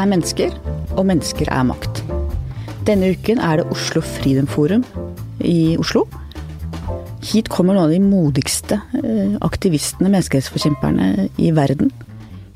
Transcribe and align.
er 0.00 0.08
mennesker, 0.08 0.54
og 0.96 1.06
mennesker 1.08 1.50
er 1.52 1.66
makt. 1.68 2.00
Denne 2.88 3.12
uken 3.12 3.40
er 3.44 3.60
det 3.60 3.68
Oslo 3.72 4.00
Freedom 4.04 4.48
Forum 4.48 4.84
i 5.44 5.76
Oslo. 5.80 6.06
Hit 7.20 7.50
kommer 7.52 7.76
noen 7.76 7.90
av 7.90 7.92
de 7.92 8.00
modigste 8.00 8.78
eh, 8.96 9.34
aktivistene, 9.44 10.08
menneskerettsforkjemperne 10.08 11.28
i 11.42 11.50
verden. 11.56 11.90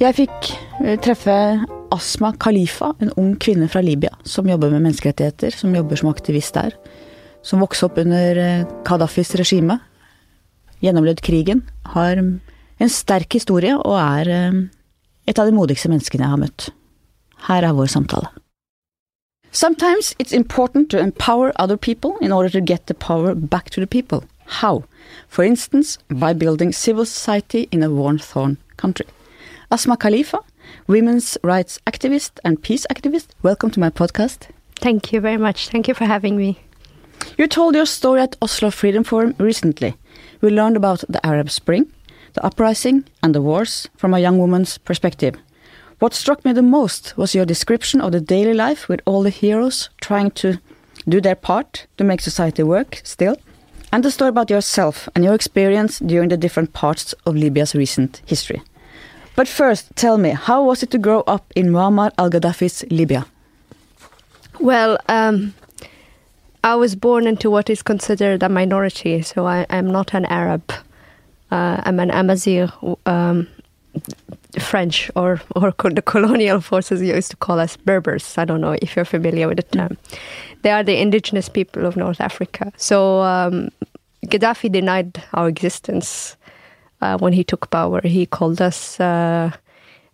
Jeg 0.01 0.17
fikk 0.17 0.53
eh, 0.81 0.97
treffe 1.05 1.37
Asma 1.95 2.33
Khalifa, 2.41 2.95
en 3.05 3.13
ung 3.21 3.35
kvinne 3.41 3.69
fra 3.71 3.83
Libya 3.85 4.15
som 4.25 4.49
jobber 4.49 4.73
med 4.73 4.87
menneskerettigheter, 4.87 5.53
som 5.55 5.77
jobber 5.77 6.01
som 6.01 6.09
aktivist 6.11 6.57
der. 6.57 6.73
Som 7.45 7.61
vokste 7.61 7.91
opp 7.91 8.01
under 8.01 8.41
eh, 8.41 8.65
Gaddafis 8.89 9.35
regime, 9.37 9.77
gjennomlevd 10.81 11.21
krigen, 11.25 11.61
har 11.93 12.17
en 12.17 12.91
sterk 12.91 13.37
historie 13.37 13.77
og 13.77 13.95
er 14.01 14.33
et 15.29 15.39
av 15.39 15.47
de 15.49 15.55
modigste 15.57 15.89
menneskene 15.93 16.27
jeg 16.27 16.33
har 16.33 16.41
møtt. 16.41 16.67
Her 17.45 17.63
er 17.63 17.73
vår 17.73 17.87
samtale. 17.87 18.29
Sometimes 19.53 20.15
it's 20.19 20.33
important 20.33 20.91
to 20.91 20.99
empower 20.99 21.53
other 21.57 21.77
people 21.77 22.17
in 22.21 22.33
order 22.33 22.49
to 22.49 22.61
get 22.61 22.87
the 22.87 22.95
power 22.95 23.35
back 23.35 23.69
to 23.71 23.81
the 23.81 23.87
people. 23.87 24.25
How? 24.47 24.85
For 25.29 25.45
instance, 25.45 25.99
by 26.09 26.33
building 26.33 26.73
civil 26.73 27.05
society 27.05 27.69
in 27.71 27.83
a 27.83 27.91
war-torn 27.91 28.57
country. 28.77 29.07
Asma 29.71 29.97
Khalifa, 29.97 30.39
women's 30.87 31.37
rights 31.43 31.79
activist 31.87 32.41
and 32.45 32.63
peace 32.63 32.87
activist, 32.91 33.27
welcome 33.43 33.71
to 33.71 33.81
my 33.81 33.91
podcast. 33.91 34.49
Thank 34.77 35.13
you 35.13 35.21
very 35.21 35.37
much. 35.39 35.69
Thank 35.69 35.87
you 35.87 35.95
for 35.95 36.07
having 36.07 36.39
me. 36.39 36.59
You 37.37 37.47
told 37.47 37.75
your 37.75 37.87
story 37.87 38.23
at 38.23 38.37
Oslo 38.41 38.71
Freedom 38.71 39.05
Forum 39.05 39.35
recently. 39.39 39.95
We 40.41 40.49
learned 40.49 40.77
about 40.77 41.05
the 41.11 41.25
Arab 41.27 41.51
Spring, 41.51 41.93
the 42.33 42.45
uprising, 42.45 43.05
and 43.23 43.35
the 43.35 43.43
wars 43.43 43.89
from 43.97 44.15
a 44.15 44.21
young 44.21 44.39
woman's 44.39 44.79
perspective. 44.79 45.35
What 46.05 46.13
struck 46.13 46.45
me 46.45 46.53
the 46.53 46.61
most 46.61 47.17
was 47.17 47.35
your 47.35 47.47
description 47.47 48.03
of 48.03 48.13
the 48.13 48.21
daily 48.21 48.53
life 48.53 48.91
with 48.91 49.01
all 49.07 49.23
the 49.23 49.31
heroes 49.31 49.89
trying 50.03 50.33
to 50.33 50.59
do 51.09 51.19
their 51.19 51.35
part 51.35 51.87
to 51.97 52.05
make 52.05 52.21
society 52.21 52.63
work 52.63 53.01
still, 53.05 53.39
and 53.91 54.05
the 54.05 54.11
story 54.11 54.29
about 54.29 54.51
yourself 54.51 55.09
and 55.15 55.25
your 55.25 55.33
experience 55.33 56.01
during 56.01 56.29
the 56.29 56.37
different 56.37 56.75
parts 56.75 57.15
of 57.25 57.37
Libya's 57.37 57.75
recent 57.75 58.21
history. 58.27 58.61
But 59.35 59.49
first, 59.49 59.97
tell 59.97 60.19
me, 60.19 60.33
how 60.33 60.63
was 60.65 60.83
it 60.83 60.91
to 60.91 60.99
grow 60.99 61.23
up 61.27 61.51
in 61.57 61.69
Muammar 61.69 62.11
al 62.19 62.29
Gaddafi's 62.29 62.85
Libya? 62.91 63.25
Well, 64.61 64.99
um, 65.09 65.55
I 66.63 66.75
was 66.75 66.95
born 66.95 67.27
into 67.27 67.49
what 67.49 67.71
is 67.71 67.83
considered 67.83 68.43
a 68.43 68.51
minority, 68.51 69.23
so 69.23 69.47
I 69.47 69.65
am 69.71 69.91
not 69.91 70.13
an 70.13 70.27
Arab. 70.27 70.71
Uh, 71.51 71.81
I'm 71.83 71.99
an 71.99 72.11
Amazigh, 72.11 72.69
um, 73.07 73.49
French, 74.59 75.11
or, 75.17 75.41
or 75.57 75.73
the 75.73 76.03
colonial 76.03 76.61
forces 76.61 77.03
used 77.03 77.31
to 77.31 77.37
call 77.37 77.59
us 77.59 77.77
Berbers. 77.77 78.39
I 78.39 78.45
don't 78.45 78.61
know 78.61 78.77
if 78.81 78.95
you're 78.95 79.05
familiar 79.05 79.49
with 79.49 79.57
the 79.57 79.63
term. 79.65 79.99
They 80.63 80.71
are 80.71 80.83
the 80.83 81.01
indigenous 81.01 81.49
people 81.49 81.87
of 81.87 81.97
North 81.97 82.21
Africa. 82.21 82.73
So 82.77 83.21
um, 83.21 83.71
Gaddafi 84.27 84.71
denied 84.71 85.23
our 85.33 85.49
existence 85.49 86.37
uh, 87.01 87.19
when 87.19 87.33
he 87.33 87.45
took 87.45 87.71
power. 87.71 88.01
He 88.03 88.27
called 88.27 88.61
us 88.61 88.99
uh, 89.01 89.51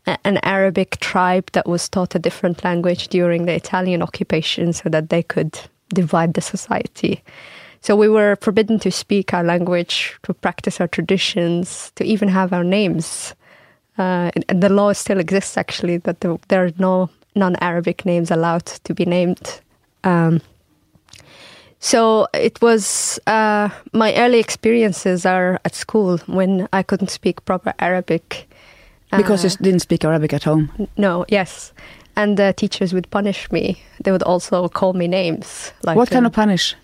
an 0.06 0.38
Arabic 0.42 0.98
tribe 1.00 1.50
that 1.52 1.68
was 1.68 1.88
taught 1.88 2.14
a 2.14 2.18
different 2.18 2.64
language 2.64 3.08
during 3.08 3.46
the 3.46 3.54
Italian 3.54 4.02
occupation 4.02 4.72
so 4.72 4.88
that 4.88 5.10
they 5.10 5.22
could 5.22 5.58
divide 5.94 6.34
the 6.34 6.40
society. 6.40 7.22
So 7.82 7.96
we 7.96 8.08
were 8.08 8.36
forbidden 8.40 8.78
to 8.80 8.90
speak 8.90 9.32
our 9.32 9.44
language, 9.44 10.18
to 10.24 10.34
practice 10.34 10.80
our 10.80 10.88
traditions, 10.88 11.92
to 11.96 12.04
even 12.04 12.28
have 12.28 12.52
our 12.52 12.64
names. 12.64 13.34
Uh, 14.00 14.30
and 14.48 14.62
the 14.62 14.70
law 14.70 14.92
still 14.94 15.18
exists, 15.18 15.58
actually, 15.58 15.98
that 15.98 16.20
the, 16.20 16.38
there 16.48 16.64
are 16.64 16.70
no 16.78 17.10
non 17.34 17.54
Arabic 17.60 18.06
names 18.06 18.30
allowed 18.30 18.64
to 18.64 18.94
be 18.94 19.04
named. 19.04 19.60
Um, 20.04 20.40
so 21.80 22.26
it 22.32 22.60
was 22.62 23.20
uh, 23.26 23.68
my 23.92 24.14
early 24.16 24.38
experiences 24.38 25.26
are 25.26 25.60
at 25.66 25.74
school 25.74 26.16
when 26.26 26.66
I 26.72 26.82
couldn't 26.82 27.10
speak 27.10 27.44
proper 27.44 27.74
Arabic. 27.78 28.48
Because 29.14 29.44
you 29.44 29.50
didn't 29.60 29.80
speak 29.80 30.04
Arabic 30.04 30.32
at 30.32 30.44
home? 30.44 30.88
No, 30.96 31.26
yes. 31.28 31.72
And 32.16 32.36
the 32.36 32.54
teachers 32.56 32.94
would 32.94 33.10
punish 33.10 33.50
me. 33.50 33.82
They 34.02 34.12
would 34.12 34.22
also 34.22 34.68
call 34.68 34.92
me 34.94 35.08
names. 35.08 35.72
Like 35.82 35.96
what 35.96 36.10
kind 36.10 36.24
uh, 36.24 36.28
of 36.28 36.32
punish? 36.32 36.76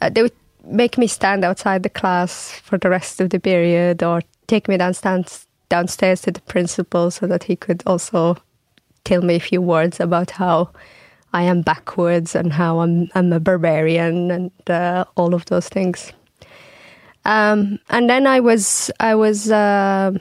uh, 0.00 0.10
they 0.10 0.22
would 0.22 0.36
make 0.64 0.98
me 0.98 1.06
stand 1.06 1.44
outside 1.44 1.82
the 1.82 1.88
class 1.88 2.52
for 2.62 2.78
the 2.78 2.90
rest 2.90 3.20
of 3.20 3.30
the 3.30 3.40
period 3.40 4.02
or 4.02 4.22
take 4.46 4.68
me 4.68 4.76
downstairs 4.76 5.47
downstairs 5.68 6.22
to 6.22 6.30
the 6.30 6.40
principal 6.42 7.10
so 7.10 7.26
that 7.26 7.44
he 7.44 7.56
could 7.56 7.82
also 7.86 8.36
tell 9.04 9.22
me 9.22 9.36
a 9.36 9.40
few 9.40 9.60
words 9.60 10.00
about 10.00 10.30
how 10.30 10.70
I 11.32 11.42
am 11.42 11.62
backwards 11.62 12.34
and 12.34 12.52
how 12.52 12.80
I'm 12.80 13.08
I'm 13.14 13.32
a 13.32 13.40
barbarian 13.40 14.30
and 14.30 14.70
uh, 14.70 15.04
all 15.16 15.34
of 15.34 15.44
those 15.46 15.68
things. 15.68 16.12
Um, 17.24 17.78
and 17.90 18.08
then 18.08 18.26
I 18.26 18.40
was 18.40 18.90
I 19.00 19.14
was 19.14 19.50
uh, 19.50 20.12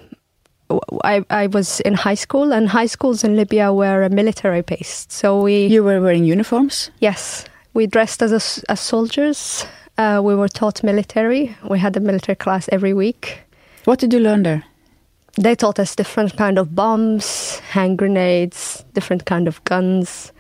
I 1.04 1.24
I 1.30 1.48
was 1.48 1.80
in 1.82 1.94
high 1.94 2.16
school 2.16 2.52
and 2.52 2.68
high 2.68 2.88
schools 2.88 3.24
in 3.24 3.36
Libya 3.36 3.74
were 3.74 4.04
a 4.04 4.10
military 4.10 4.62
based. 4.62 5.12
So 5.12 5.42
we 5.42 5.68
you 5.68 5.84
were 5.84 6.02
wearing 6.02 6.26
uniforms. 6.26 6.92
Yes, 7.00 7.46
we 7.74 7.88
dressed 7.88 8.22
as 8.22 8.32
a, 8.32 8.72
as 8.72 8.80
soldiers. 8.80 9.66
Uh, 9.98 10.22
we 10.24 10.36
were 10.36 10.50
taught 10.50 10.84
military. 10.84 11.56
We 11.70 11.80
had 11.80 11.98
a 11.98 12.00
military 12.00 12.36
class 12.36 12.70
every 12.72 12.94
week. 12.94 13.40
What 13.86 14.00
did 14.00 14.14
you 14.14 14.20
learn 14.20 14.44
there? 14.44 14.64
They 15.38 15.56
taught 15.56 15.80
us 15.80 15.96
different 15.96 16.36
kind 16.36 16.58
of 16.58 16.74
bombs, 16.74 17.60
hand 17.72 17.98
grenades, 17.98 18.84
different 18.94 19.26
kind 19.26 19.48
of 19.48 19.64
guns. 19.64 20.32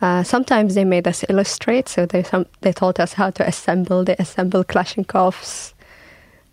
Uh, 0.00 0.22
sometimes 0.22 0.74
they 0.74 0.84
made 0.84 1.06
us 1.08 1.24
illustrate, 1.28 1.88
so 1.88 2.06
they 2.06 2.22
some, 2.22 2.46
they 2.60 2.72
taught 2.72 3.00
us 3.00 3.12
how 3.12 3.30
to 3.30 3.46
assemble. 3.46 4.04
They 4.04 4.16
assemble 4.18 4.64
Kalashnikovs. 4.64 5.74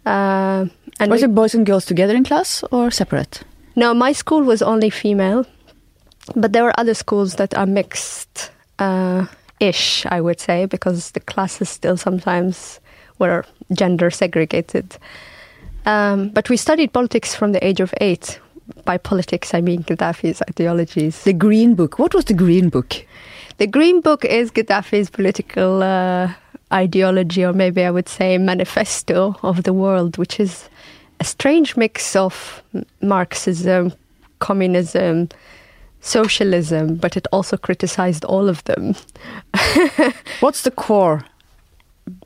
Uh, 0.05 0.65
and 0.99 1.11
was 1.11 1.21
we, 1.21 1.25
it 1.25 1.35
boys 1.35 1.53
and 1.53 1.65
girls 1.65 1.85
together 1.85 2.15
in 2.15 2.23
class 2.23 2.63
or 2.71 2.91
separate? 2.91 3.43
No, 3.75 3.93
my 3.93 4.11
school 4.11 4.41
was 4.41 4.61
only 4.61 4.89
female, 4.89 5.45
but 6.35 6.53
there 6.53 6.63
were 6.63 6.77
other 6.79 6.93
schools 6.93 7.35
that 7.35 7.55
are 7.55 7.67
mixed. 7.67 8.51
Uh, 8.79 9.25
ish, 9.59 10.05
I 10.05 10.21
would 10.21 10.39
say, 10.39 10.65
because 10.65 11.11
the 11.11 11.19
classes 11.19 11.69
still 11.69 11.97
sometimes 11.97 12.79
were 13.19 13.45
gender 13.73 14.11
segregated. 14.11 14.97
Um, 15.87 16.29
but 16.29 16.49
we 16.49 16.57
studied 16.57 16.91
politics 16.91 17.33
from 17.33 17.53
the 17.53 17.65
age 17.65 17.79
of 17.79 17.93
eight. 18.01 18.39
By 18.83 18.97
politics, 18.97 19.53
I 19.53 19.61
mean 19.61 19.83
Gaddafi's 19.83 20.41
ideologies. 20.49 21.23
The 21.23 21.31
Green 21.31 21.75
Book. 21.75 21.97
What 21.97 22.13
was 22.13 22.25
the 22.25 22.33
Green 22.33 22.67
Book? 22.67 23.05
The 23.57 23.67
Green 23.67 24.01
Book 24.01 24.25
is 24.25 24.51
Gaddafi's 24.51 25.09
political 25.09 25.81
uh, 25.81 26.33
ideology, 26.73 27.45
or 27.45 27.53
maybe 27.53 27.83
I 27.83 27.91
would 27.91 28.09
say 28.09 28.37
manifesto 28.37 29.37
of 29.43 29.63
the 29.63 29.71
world, 29.71 30.17
which 30.17 30.41
is 30.41 30.69
a 31.21 31.23
strange 31.23 31.77
mix 31.77 32.15
of 32.17 32.61
Marxism, 33.01 33.93
communism, 34.39 35.29
socialism, 36.01 36.95
but 36.95 37.15
it 37.15 37.27
also 37.31 37.55
criticized 37.55 38.25
all 38.25 38.49
of 38.49 38.61
them. 38.65 38.93
What's 40.41 40.63
the 40.63 40.71
core 40.71 41.23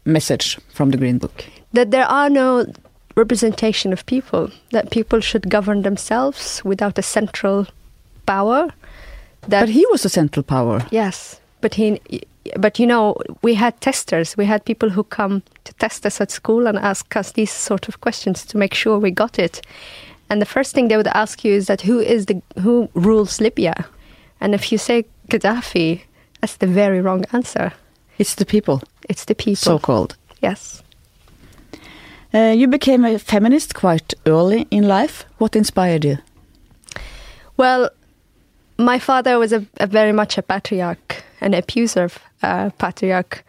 message 0.03 0.59
from 0.73 0.89
the 0.89 0.97
Green 0.97 1.19
Book? 1.19 1.45
That 1.73 1.91
there 1.91 2.07
are 2.07 2.29
no 2.29 2.65
representation 3.15 3.93
of 3.93 4.05
people, 4.05 4.49
that 4.71 4.91
people 4.91 5.19
should 5.19 5.49
govern 5.49 5.81
themselves 5.81 6.61
without 6.63 6.97
a 6.97 7.01
central 7.01 7.67
power. 8.25 8.69
That, 9.47 9.61
but 9.61 9.69
he 9.69 9.85
was 9.91 10.05
a 10.05 10.09
central 10.09 10.43
power. 10.43 10.85
Yes, 10.91 11.39
but 11.61 11.75
he. 11.75 11.99
But 12.57 12.79
you 12.79 12.87
know, 12.87 13.15
we 13.43 13.53
had 13.53 13.79
testers. 13.81 14.35
We 14.35 14.45
had 14.45 14.65
people 14.65 14.89
who 14.89 15.03
come 15.03 15.43
to 15.63 15.73
test 15.75 16.05
us 16.05 16.19
at 16.19 16.31
school 16.31 16.65
and 16.65 16.77
ask 16.77 17.15
us 17.15 17.33
these 17.33 17.51
sort 17.51 17.87
of 17.87 18.01
questions 18.01 18.45
to 18.45 18.57
make 18.57 18.73
sure 18.73 18.97
we 18.97 19.11
got 19.11 19.37
it. 19.37 19.61
And 20.29 20.41
the 20.41 20.45
first 20.47 20.73
thing 20.73 20.87
they 20.87 20.97
would 20.97 21.07
ask 21.07 21.45
you 21.45 21.53
is 21.53 21.67
that 21.67 21.81
who 21.81 21.99
is 21.99 22.25
the 22.25 22.41
who 22.59 22.89
rules 22.93 23.39
Libya? 23.39 23.85
And 24.39 24.55
if 24.55 24.71
you 24.71 24.77
say 24.79 25.05
Gaddafi, 25.29 26.01
that's 26.39 26.57
the 26.57 26.67
very 26.67 27.01
wrong 27.01 27.25
answer. 27.31 27.73
It's 28.17 28.35
the 28.35 28.45
people. 28.45 28.81
It's 29.09 29.25
the 29.25 29.35
people. 29.35 29.55
So 29.55 29.79
called. 29.79 30.15
Yes. 30.41 30.81
Uh, 32.33 32.53
you 32.55 32.67
became 32.67 33.03
a 33.03 33.19
feminist 33.19 33.73
quite 33.73 34.13
early 34.25 34.67
in 34.71 34.87
life. 34.87 35.25
What 35.37 35.55
inspired 35.55 36.05
you? 36.05 36.17
Well, 37.57 37.89
my 38.77 38.99
father 38.99 39.37
was 39.37 39.53
a, 39.53 39.65
a 39.79 39.87
very 39.87 40.13
much 40.13 40.37
a 40.37 40.41
patriarch, 40.41 41.23
an 41.41 41.53
abusive 41.53 42.19
uh, 42.41 42.69
patriarch. 42.77 43.43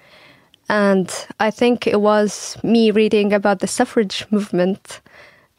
And 0.68 1.10
I 1.38 1.50
think 1.50 1.86
it 1.86 2.00
was 2.00 2.56
me 2.62 2.90
reading 2.90 3.32
about 3.32 3.60
the 3.60 3.66
suffrage 3.66 4.26
movement 4.30 5.00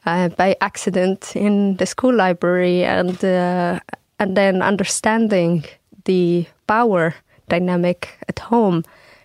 uh, 0.05 0.29
by 0.29 0.55
accident 0.59 1.35
in 1.35 1.77
the 1.77 1.85
school 1.85 2.13
library 2.13 2.83
and 2.83 3.23
uh, 3.23 3.79
and 4.19 4.37
then 4.37 4.61
understanding 4.61 5.65
the 6.05 6.45
power 6.67 7.15
dynamic 7.49 8.09
at 8.29 8.39
home 8.39 8.83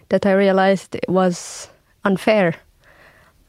that 0.08 0.26
I 0.26 0.32
realized 0.32 0.94
it 0.94 1.08
was 1.08 1.68
unfair. 2.04 2.54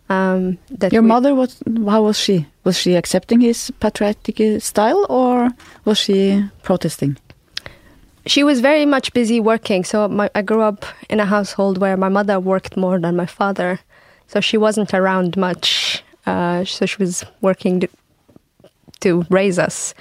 Um, 0.10 0.58
that 0.72 0.92
Your 0.92 1.04
mother 1.04 1.36
was 1.36 1.62
how 1.86 2.04
was 2.04 2.18
she? 2.18 2.48
Was 2.64 2.78
she 2.78 2.96
accepting 2.96 3.42
his 3.42 3.72
patriotic 3.80 4.62
style 4.62 5.06
or 5.10 5.50
was 5.86 6.00
she 6.00 6.44
protesting? 6.64 7.18
she 8.30 8.44
was 8.44 8.60
very 8.60 8.86
much 8.86 9.12
busy 9.14 9.40
working. 9.40 9.84
So 9.84 10.08
my, 10.08 10.30
I 10.36 10.42
grew 10.42 10.62
up 10.62 10.86
in 11.10 11.20
a 11.20 11.26
household 11.26 11.78
where 11.78 11.98
my 11.98 12.10
mother 12.10 12.40
worked 12.40 12.78
more 12.78 13.00
than 13.00 13.16
my 13.16 13.26
father, 13.26 13.80
so 14.28 14.40
she 14.40 14.58
wasn't 14.58 14.94
around 14.94 15.36
much. 15.36 16.04
Uh, 16.26 16.64
so 16.66 16.86
she 16.86 16.98
was 16.98 17.26
working 17.42 17.80
to, 17.82 17.90
to 19.00 19.26
raise 19.30 19.58
us. 19.58 19.94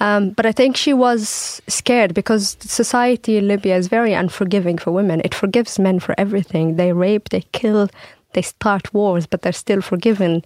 Um, 0.00 0.30
but 0.30 0.46
I 0.46 0.52
think 0.52 0.76
she 0.76 0.92
was 0.92 1.62
scared 1.68 2.14
because 2.14 2.56
society 2.60 3.36
in 3.36 3.46
Libya 3.46 3.76
is 3.76 3.86
very 3.86 4.12
unforgiving 4.12 4.76
for 4.76 4.90
women. 4.90 5.20
It 5.24 5.34
forgives 5.34 5.78
men 5.78 6.00
for 6.00 6.16
everything. 6.18 6.74
They 6.74 6.92
rape, 6.92 7.28
they 7.28 7.42
kill, 7.52 7.88
they 8.34 8.42
start 8.42 8.92
wars, 8.94 9.26
but 9.26 9.42
they're 9.42 9.52
still 9.52 9.80
forgiven. 9.80 10.44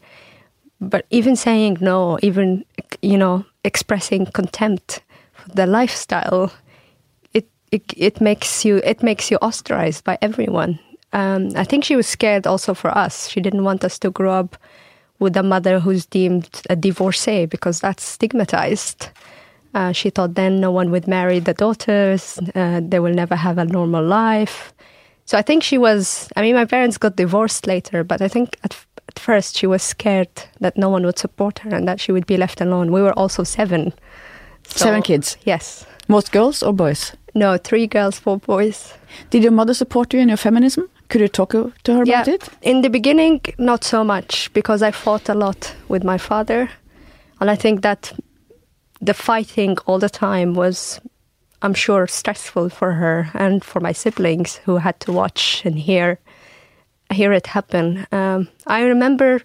But 0.81 1.06
even 1.11 1.37
saying 1.37 1.79
no, 1.81 2.19
even 2.23 2.65
you 3.03 3.19
know, 3.19 3.44
expressing 3.65 4.27
contempt 4.27 5.03
for 5.33 5.49
the 5.50 5.67
lifestyle, 5.67 6.53
it 7.33 7.49
it, 7.73 7.93
it 7.97 8.21
makes 8.21 8.65
you 8.65 8.81
it 8.85 9.03
makes 9.03 9.31
you 9.31 9.38
ostracized 9.38 10.05
by 10.05 10.19
everyone. 10.21 10.79
Um, 11.12 11.50
I 11.56 11.65
think 11.65 11.85
she 11.85 11.97
was 11.97 12.06
scared 12.06 12.47
also 12.47 12.75
for 12.75 12.91
us. 12.97 13.29
She 13.29 13.41
didn't 13.41 13.65
want 13.65 13.85
us 13.85 13.99
to 14.00 14.11
grow 14.11 14.33
up 14.33 14.56
with 15.19 15.37
a 15.37 15.43
mother 15.43 15.81
who's 15.81 16.06
deemed 16.06 16.62
a 16.69 16.77
divorcee 16.77 17.47
because 17.47 17.81
that's 17.81 18.05
stigmatized. 18.05 19.09
Uh, 19.75 19.93
she 19.93 20.11
thought 20.11 20.35
then 20.35 20.61
no 20.61 20.71
one 20.71 20.91
would 20.91 21.06
marry 21.06 21.38
the 21.38 21.55
daughters, 21.55 22.38
uh, 22.55 22.81
they 22.83 22.99
will 22.99 23.12
never 23.12 23.37
have 23.37 23.59
a 23.59 23.65
normal 23.65 24.05
life. 24.05 24.73
So 25.26 25.37
I 25.37 25.43
think 25.43 25.64
she 25.64 25.76
was, 25.76 26.28
I 26.37 26.43
mean, 26.43 26.55
my 26.55 26.64
parents 26.64 26.99
got 26.99 27.17
divorced 27.17 27.67
later, 27.67 28.05
but 28.05 28.23
I 28.23 28.28
think 28.28 28.56
at, 28.62 28.76
at 29.08 29.19
first 29.19 29.58
she 29.58 29.67
was 29.67 29.82
scared 29.82 30.31
that 30.61 30.76
no 30.76 30.88
one 30.88 31.05
would 31.05 31.19
support 31.19 31.58
her 31.61 31.75
and 31.75 31.87
that 31.88 32.00
she 32.00 32.12
would 32.12 32.26
be 32.26 32.37
left 32.37 32.61
alone. 32.61 32.93
We 32.93 33.02
were 33.02 33.12
also 33.12 33.43
seven. 33.43 33.93
So, 34.69 34.84
seven 34.84 35.02
kids? 35.02 35.37
Yes. 35.43 35.84
Most 36.06 36.31
girls 36.31 36.62
or 36.62 36.73
boys? 36.73 37.12
No, 37.34 37.56
three 37.56 37.88
girls, 37.88 38.20
four 38.20 38.38
boys. 38.38 38.94
Did 39.31 39.43
your 39.43 39.52
mother 39.52 39.75
support 39.75 40.14
you 40.14 40.20
in 40.20 40.28
your 40.28 40.37
feminism? 40.37 40.88
Could 41.08 41.20
you 41.20 41.28
talk 41.28 41.50
to 41.50 41.73
her 41.94 42.05
yeah, 42.05 42.23
about 42.23 42.28
it? 42.28 42.49
In 42.62 42.82
the 42.82 42.90
beginning, 42.90 43.40
not 43.58 43.82
so 43.84 44.05
much 44.05 44.52
because 44.52 44.81
I 44.81 44.93
fought 44.93 45.28
a 45.28 45.34
lot 45.34 45.75
with 45.88 46.05
my 46.05 46.19
father. 46.19 46.70
And 47.40 47.50
I 47.50 47.56
think 47.56 47.82
that 47.82 48.12
the 49.00 49.12
fighting 49.14 49.76
all 49.87 49.99
the 49.99 50.08
time 50.08 50.55
was 50.55 51.00
I'm 51.62 51.75
sure, 51.75 52.06
stressful 52.06 52.69
for 52.70 52.93
her 52.93 53.31
and 53.35 53.64
for 53.64 53.81
my 53.81 53.93
siblings 53.93 54.56
who 54.56 54.76
had 54.76 55.00
to 55.00 55.12
watch 55.12 55.62
and 55.64 55.79
hear 55.79 56.19
hear 57.12 57.32
it 57.32 57.47
happen. 57.47 58.06
Um, 58.12 58.49
I 58.67 58.82
remember 58.82 59.41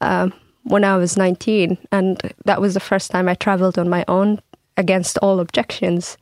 um, 0.00 0.32
when 0.64 0.84
I 0.84 0.96
was 0.96 1.16
19, 1.16 1.78
and 1.92 2.34
that 2.44 2.60
was 2.60 2.74
the 2.74 2.80
first 2.80 3.10
time 3.10 3.28
I 3.28 3.34
traveled 3.34 3.78
on 3.78 3.88
my 3.88 4.04
own 4.08 4.40
against 4.76 5.18
all 5.18 5.40
objections. 5.40 6.18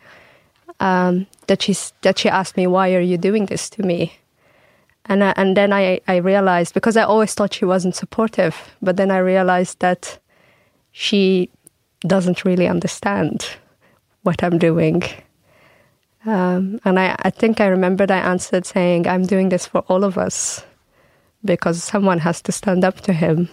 Um, 0.79 1.27
that 1.47 1.63
she 1.63 1.75
that 2.03 2.19
she 2.19 2.29
asked 2.29 2.57
me, 2.57 2.67
"Why 2.67 2.95
are 2.95 3.01
you 3.01 3.19
doing 3.19 3.47
this 3.47 3.69
to 3.71 3.83
me?" 3.83 4.13
And 5.07 5.25
I, 5.25 5.35
and 5.37 5.57
then 5.57 5.73
I 5.73 6.01
I 6.09 6.17
realized 6.17 6.75
because 6.75 6.97
I 6.97 7.03
always 7.03 7.35
thought 7.35 7.55
she 7.55 7.65
wasn't 7.65 7.97
supportive, 7.97 8.57
but 8.81 8.97
then 8.97 9.11
I 9.11 9.19
realized 9.19 9.81
that 9.81 10.19
she 10.93 11.51
doesn't 12.07 12.45
really 12.45 12.67
understand 12.67 13.47
what 14.31 14.45
I'm 14.45 14.59
doing. 14.59 15.03
Um, 16.25 16.81
and 16.85 17.01
I, 17.01 17.17
I 17.19 17.31
think 17.31 17.61
I 17.61 17.67
remembered 17.67 18.11
I 18.11 18.19
answered 18.19 18.65
saying, 18.65 19.09
I'm 19.09 19.25
doing 19.27 19.49
this 19.49 19.67
for 19.67 19.81
all 19.89 20.05
of 20.05 20.17
us 20.17 20.65
because 21.45 21.83
someone 21.83 22.21
has 22.21 22.41
to 22.43 22.53
stand 22.53 22.85
up 22.85 23.01
to 23.01 23.13
him. 23.13 23.49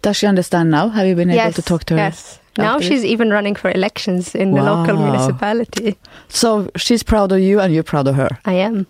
Does 0.00 0.16
she 0.16 0.26
understand 0.26 0.70
now? 0.70 0.88
Have 0.88 1.06
you 1.06 1.14
been 1.14 1.28
yes, 1.28 1.44
able 1.44 1.54
to 1.54 1.62
talk 1.62 1.84
to 1.84 1.94
her? 1.94 2.00
Yes. 2.00 2.40
Now 2.56 2.80
she's 2.80 3.04
even 3.04 3.30
running 3.30 3.54
for 3.54 3.70
elections 3.70 4.34
in 4.34 4.52
wow. 4.52 4.56
the 4.56 4.70
local 4.70 4.96
municipality. 4.96 5.98
So 6.28 6.70
she's 6.76 7.02
proud 7.02 7.32
of 7.32 7.40
you 7.40 7.60
and 7.60 7.74
you're 7.74 7.90
proud 7.94 8.08
of 8.08 8.14
her. 8.14 8.30
I 8.44 8.54
am. 8.54 8.86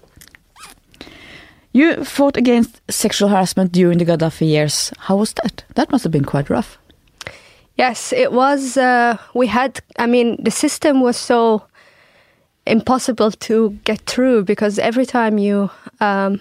You 1.72 2.04
fought 2.04 2.36
against 2.36 2.80
sexual 2.90 3.28
harassment 3.28 3.72
during 3.72 3.98
the 3.98 4.04
Gaddafi 4.04 4.46
years. 4.46 4.92
How 4.98 5.16
was 5.16 5.32
that? 5.34 5.64
That 5.74 5.90
must 5.90 6.04
have 6.04 6.12
been 6.12 6.24
quite 6.24 6.50
rough. 6.50 6.78
Yes, 7.76 8.12
it 8.12 8.32
was. 8.32 8.76
Uh, 8.76 9.16
we 9.34 9.46
had, 9.46 9.80
I 9.98 10.06
mean, 10.06 10.42
the 10.42 10.50
system 10.50 11.00
was 11.00 11.16
so 11.16 11.64
impossible 12.66 13.30
to 13.30 13.70
get 13.84 14.00
through 14.00 14.44
because 14.44 14.78
every 14.78 15.06
time 15.06 15.38
you 15.38 15.70
um, 16.00 16.40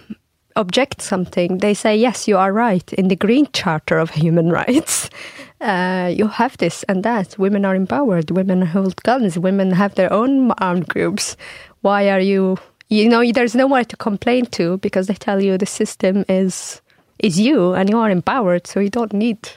object 0.55 1.01
something, 1.01 1.59
they 1.59 1.73
say, 1.73 1.95
yes, 1.95 2.27
you 2.27 2.37
are 2.37 2.51
right. 2.51 2.91
In 2.93 3.07
the 3.07 3.15
Green 3.15 3.47
Charter 3.53 3.97
of 3.97 4.11
Human 4.11 4.49
Rights, 4.61 5.09
uh, 5.61 6.11
you 6.13 6.27
have 6.27 6.57
this 6.57 6.83
and 6.83 7.03
that. 7.03 7.37
Women 7.37 7.65
are 7.65 7.75
empowered. 7.75 8.31
Women 8.31 8.61
hold 8.63 9.01
guns. 9.03 9.39
Women 9.39 9.71
have 9.71 9.95
their 9.95 10.11
own 10.11 10.51
armed 10.53 10.87
groups. 10.87 11.37
Why 11.81 12.09
are 12.09 12.19
you? 12.19 12.57
You 12.89 13.07
know, 13.07 13.31
there's 13.31 13.55
nowhere 13.55 13.85
to 13.85 13.95
complain 13.95 14.47
to 14.47 14.77
because 14.79 15.07
they 15.07 15.13
tell 15.13 15.41
you 15.41 15.57
the 15.57 15.65
system 15.65 16.25
is 16.27 16.81
is 17.19 17.39
you 17.39 17.73
and 17.73 17.89
you 17.89 17.97
are 17.97 18.09
empowered, 18.09 18.67
so 18.67 18.79
you 18.79 18.89
don't 18.89 19.13
need 19.13 19.47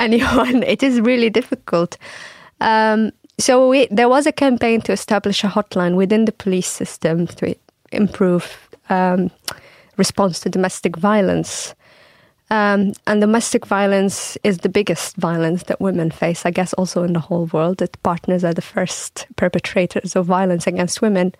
anyone. 0.00 0.62
It 0.74 0.82
is 0.82 1.00
really 1.00 1.30
difficult. 1.30 1.96
Um, 2.60 3.12
so 3.38 3.68
we, 3.68 3.86
there 3.90 4.08
was 4.08 4.26
a 4.26 4.32
campaign 4.32 4.80
to 4.82 4.92
establish 4.92 5.44
a 5.44 5.48
hotline 5.48 5.94
within 5.96 6.24
the 6.24 6.32
police 6.32 6.68
system 6.68 7.26
to 7.26 7.54
improve 7.92 8.68
um, 8.90 9.30
response 9.96 10.40
to 10.40 10.50
domestic 10.50 10.96
violence. 10.96 11.74
Um, 12.50 12.92
and 13.06 13.20
domestic 13.20 13.64
violence 13.64 14.36
is 14.42 14.58
the 14.58 14.68
biggest 14.68 15.16
violence 15.16 15.64
that 15.64 15.80
women 15.80 16.10
face, 16.10 16.44
I 16.44 16.50
guess, 16.50 16.72
also 16.74 17.04
in 17.04 17.12
the 17.12 17.20
whole 17.20 17.46
world. 17.46 17.78
That 17.78 18.02
partners 18.02 18.44
are 18.44 18.52
the 18.54 18.62
first 18.62 19.26
perpetrators 19.36 20.16
of 20.16 20.26
violence 20.26 20.66
against 20.66 21.00
women. 21.00 21.32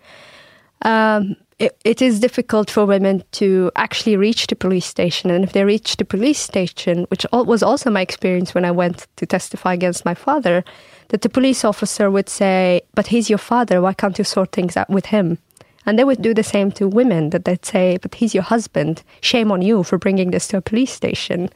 Um, 0.83 1.35
it, 1.61 2.01
is 2.01 2.19
difficult 2.19 2.69
for 2.69 2.85
women 2.85 3.23
to 3.33 3.71
actually 3.75 4.17
reach 4.17 4.47
the 4.47 4.55
police 4.55 4.85
station. 4.85 5.29
And 5.29 5.43
if 5.43 5.53
they 5.53 5.63
reach 5.63 5.97
the 5.97 6.05
police 6.05 6.39
station, 6.39 7.05
which 7.09 7.25
was 7.31 7.63
also 7.63 7.89
my 7.89 8.01
experience 8.01 8.53
when 8.53 8.65
I 8.65 8.71
went 8.71 9.07
to 9.17 9.25
testify 9.25 9.73
against 9.73 10.05
my 10.05 10.13
father, 10.13 10.63
that 11.09 11.21
the 11.21 11.29
police 11.29 11.63
officer 11.63 12.09
would 12.09 12.29
say, 12.29 12.81
But 12.95 13.07
he's 13.07 13.29
your 13.29 13.37
father, 13.37 13.81
why 13.81 13.93
can't 13.93 14.17
you 14.17 14.23
sort 14.23 14.51
things 14.51 14.75
out 14.75 14.89
with 14.89 15.07
him? 15.07 15.37
And 15.85 15.97
they 15.97 16.03
would 16.03 16.21
do 16.21 16.33
the 16.33 16.43
same 16.43 16.71
to 16.73 16.87
women, 16.87 17.31
that 17.31 17.45
they'd 17.45 17.65
say, 17.65 17.97
But 18.01 18.15
he's 18.15 18.33
your 18.33 18.43
husband, 18.43 19.03
shame 19.21 19.51
on 19.51 19.61
you 19.61 19.83
for 19.83 19.97
bringing 19.97 20.31
this 20.31 20.47
to 20.49 20.57
a 20.57 20.61
police 20.61 20.91
station. 20.91 21.49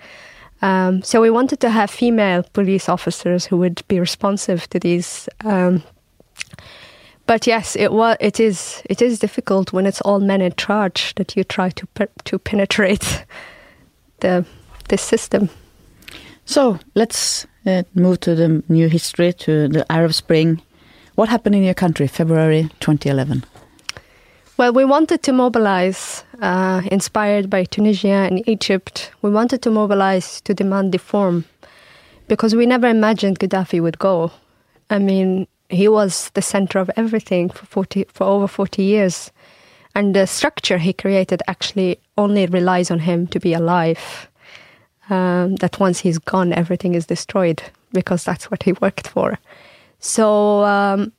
Um, 0.61 1.01
so 1.03 1.21
we 1.21 1.29
wanted 1.29 1.59
to 1.61 1.69
have 1.69 1.89
female 1.89 2.43
police 2.53 2.89
officers 2.89 3.45
who 3.45 3.57
would 3.57 3.83
be 3.87 3.99
responsive 3.99 4.69
to 4.69 4.79
these 4.79 5.27
um, 5.43 5.83
but 7.27 7.47
yes, 7.47 7.75
it 7.75 7.91
was. 7.91 8.17
It 8.19 8.39
is. 8.39 8.81
It 8.89 9.01
is 9.01 9.19
difficult 9.19 9.73
when 9.73 9.85
it's 9.85 10.01
all 10.01 10.19
men 10.19 10.41
in 10.41 10.53
charge 10.55 11.13
that 11.15 11.35
you 11.35 11.43
try 11.43 11.69
to 11.69 11.85
pe 11.87 12.07
to 12.25 12.39
penetrate 12.39 13.25
the 14.19 14.45
the 14.89 14.97
system. 14.97 15.49
So 16.45 16.77
let's 16.93 17.47
uh, 17.65 17.83
move 17.95 18.19
to 18.21 18.35
the 18.35 18.63
new 18.69 18.87
history, 18.87 19.33
to 19.33 19.67
the 19.67 19.91
Arab 19.91 20.13
Spring. 20.13 20.61
What 21.15 21.29
happened 21.29 21.55
in 21.55 21.63
your 21.63 21.73
country, 21.73 22.07
February 22.07 22.69
2011? 22.81 23.43
Well, 24.57 24.71
we 24.71 24.85
wanted 24.85 25.23
to 25.23 25.33
mobilize, 25.33 26.23
uh, 26.41 26.81
inspired 26.91 27.49
by 27.49 27.65
Tunisia 27.65 28.27
and 28.29 28.47
Egypt. 28.47 29.11
We 29.21 29.31
wanted 29.31 29.61
to 29.63 29.71
mobilize 29.71 30.39
to 30.41 30.53
demand 30.53 30.93
reform 30.93 31.45
because 32.27 32.55
we 32.55 32.65
never 32.65 32.87
imagined 32.87 33.39
Gaddafi 33.39 33.81
would 33.81 33.99
go. 33.99 34.31
I 34.89 34.99
mean, 34.99 35.47
he 35.69 35.87
was 35.87 36.29
the 36.33 36.41
center 36.41 36.79
of 36.79 36.91
everything 36.95 37.49
for 37.49 37.65
40, 37.65 38.05
for 38.09 38.25
over 38.25 38.47
40 38.47 38.83
years. 38.83 39.31
And 39.93 40.15
the 40.15 40.27
structure 40.27 40.77
he 40.77 40.93
created 40.93 41.41
actually 41.47 41.99
only 42.17 42.45
relies 42.47 42.91
on 42.91 42.99
him 42.99 43.27
to 43.27 43.39
be 43.39 43.53
alive. 43.53 44.29
Um, 45.09 45.57
that 45.57 45.79
once 45.79 45.99
he's 45.99 46.17
gone, 46.17 46.51
everything 46.51 46.95
is 46.95 47.05
destroyed 47.05 47.61
because 47.93 48.23
that's 48.23 48.49
what 48.49 48.63
he 48.63 48.73
worked 48.73 49.07
for. 49.07 49.37
So 49.99 50.63
um, 50.63 51.13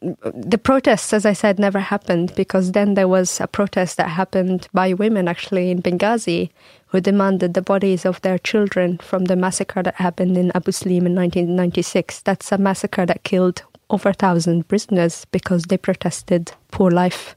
the 0.00 0.58
protests, 0.58 1.12
as 1.12 1.24
I 1.24 1.32
said, 1.32 1.58
never 1.58 1.80
happened 1.80 2.34
because 2.34 2.72
then 2.72 2.94
there 2.94 3.08
was 3.08 3.40
a 3.40 3.46
protest 3.46 3.96
that 3.96 4.10
happened 4.10 4.68
by 4.72 4.92
women 4.92 5.26
actually 5.26 5.70
in 5.70 5.80
Benghazi 5.82 6.50
who 6.88 7.00
demanded 7.00 7.54
the 7.54 7.62
bodies 7.62 8.04
of 8.04 8.20
their 8.20 8.38
children 8.38 8.98
from 8.98 9.24
the 9.24 9.36
massacre 9.36 9.82
that 9.82 9.94
happened 9.94 10.36
in 10.36 10.52
Abu 10.54 10.72
Slim 10.72 11.06
in 11.06 11.14
1996. 11.14 12.20
That's 12.20 12.52
a 12.52 12.58
massacre 12.58 13.06
that 13.06 13.24
killed 13.24 13.62
over 13.88 14.10
a 14.10 14.14
thousand 14.14 14.68
prisoners 14.68 15.24
because 15.30 15.64
they 15.64 15.78
protested 15.78 16.52
poor 16.70 16.90
life 16.90 17.34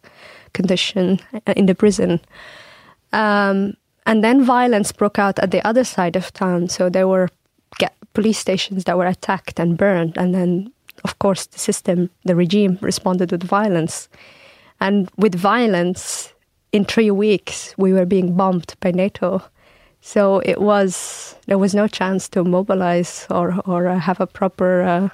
condition 0.53 1.19
in 1.55 1.65
the 1.65 1.75
prison. 1.75 2.19
Um, 3.13 3.75
and 4.05 4.23
then 4.23 4.43
violence 4.43 4.91
broke 4.91 5.19
out 5.19 5.39
at 5.39 5.51
the 5.51 5.65
other 5.65 5.83
side 5.83 6.15
of 6.15 6.33
town. 6.33 6.67
So 6.69 6.89
there 6.89 7.07
were 7.07 7.29
police 8.13 8.39
stations 8.39 8.83
that 8.83 8.97
were 8.97 9.05
attacked 9.05 9.59
and 9.59 9.77
burned, 9.77 10.17
and 10.17 10.33
then 10.33 10.71
of 11.03 11.19
course, 11.19 11.47
the 11.47 11.59
system, 11.59 12.09
the 12.25 12.35
regime 12.35 12.77
responded 12.81 13.31
with 13.31 13.43
violence. 13.43 14.09
And 14.79 15.09
with 15.17 15.35
violence, 15.35 16.33
in 16.71 16.85
three 16.85 17.11
weeks, 17.11 17.73
we 17.77 17.93
were 17.93 18.05
being 18.05 18.35
bombed 18.35 18.75
by 18.79 18.91
NATO. 18.91 19.41
So 20.01 20.39
it 20.45 20.61
was 20.61 21.35
there 21.45 21.57
was 21.57 21.75
no 21.75 21.87
chance 21.87 22.29
to 22.29 22.43
mobilize 22.43 23.27
or 23.29 23.59
or 23.65 23.87
uh, 23.87 23.99
have 23.99 24.21
a 24.21 24.27
proper, 24.27 24.81
uh, 24.81 25.09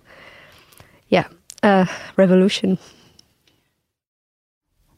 yeah, 1.10 1.28
uh, 1.64 1.86
revolution. 2.18 2.78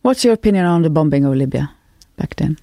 What's 0.01 0.23
your 0.23 0.33
opinion 0.33 0.65
on 0.65 0.81
the 0.81 0.89
bombing 0.89 1.25
of 1.25 1.35
Libya 1.35 1.71
back 2.17 2.35
then? 2.35 2.57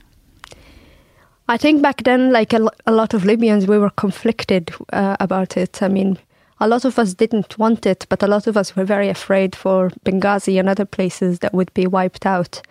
I 1.48 1.58
think 1.58 1.82
back 1.82 2.02
then, 2.04 2.32
like 2.32 2.54
a, 2.54 2.68
a 2.86 2.92
lot 2.92 3.14
of 3.14 3.24
Libyans, 3.24 3.66
we 3.66 3.78
were 3.78 3.90
conflicted 3.90 4.72
uh, 4.92 5.16
about 5.20 5.56
it. 5.56 5.82
I 5.82 5.88
mean, 5.88 6.18
a 6.64 6.68
lot 6.68 6.86
of 6.86 6.98
us 6.98 7.12
didn't 7.12 7.58
want 7.58 7.84
it, 7.84 8.06
but 8.08 8.22
a 8.22 8.26
lot 8.26 8.46
of 8.46 8.56
us 8.56 8.74
were 8.74 8.86
very 8.86 9.10
afraid 9.10 9.54
for 9.54 9.90
Benghazi 10.02 10.58
and 10.58 10.66
other 10.66 10.86
places 10.86 11.40
that 11.40 11.52
would 11.52 11.72
be 11.74 11.86
wiped 11.86 12.24
out. 12.24 12.62